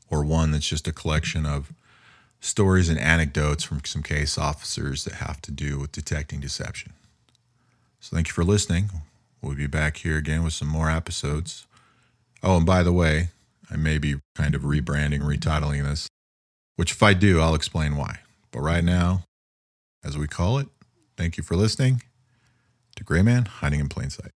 or 0.10 0.26
one 0.26 0.52
that's 0.52 0.68
just 0.68 0.86
a 0.86 0.92
collection 0.92 1.46
of 1.46 1.72
stories 2.42 2.90
and 2.90 3.00
anecdotes 3.00 3.64
from 3.64 3.86
some 3.86 4.04
case 4.04 4.38
officers 4.38 5.06
that 5.06 5.14
have 5.14 5.42
to 5.44 5.52
do 5.54 5.80
with 5.80 5.94
detecting 5.94 6.42
deception. 6.42 6.92
So, 8.02 8.18
thank 8.18 8.28
you 8.28 8.34
for 8.34 8.44
listening. 8.44 8.90
We'll 9.42 9.56
be 9.56 9.68
back 9.68 9.96
here 9.96 10.18
again 10.18 10.44
with 10.44 10.52
some 10.52 10.68
more 10.68 10.92
episodes. 10.92 11.66
Oh, 12.42 12.58
and 12.58 12.66
by 12.66 12.84
the 12.84 12.94
way, 12.94 13.30
I 13.70 13.76
may 13.76 13.98
be 13.98 14.16
kind 14.36 14.56
of 14.56 14.62
rebranding, 14.62 15.22
retitling 15.22 15.84
this, 15.84 16.08
which 16.76 16.92
if 16.92 17.04
I 17.04 17.14
do, 17.14 17.40
I'll 17.40 17.56
explain 17.56 17.98
why. 17.98 18.20
But 18.52 18.62
right 18.62 18.84
now, 18.84 19.24
as 20.04 20.18
we 20.18 20.28
call 20.28 20.58
it, 20.60 20.68
thank 21.18 21.38
you 21.38 21.44
for 21.44 21.56
listening 21.56 22.02
to 22.96 23.04
Gray 23.04 23.22
Man 23.22 23.46
Hiding 23.46 23.80
in 23.80 23.90
Plain 23.90 24.10
Sight. 24.10 24.32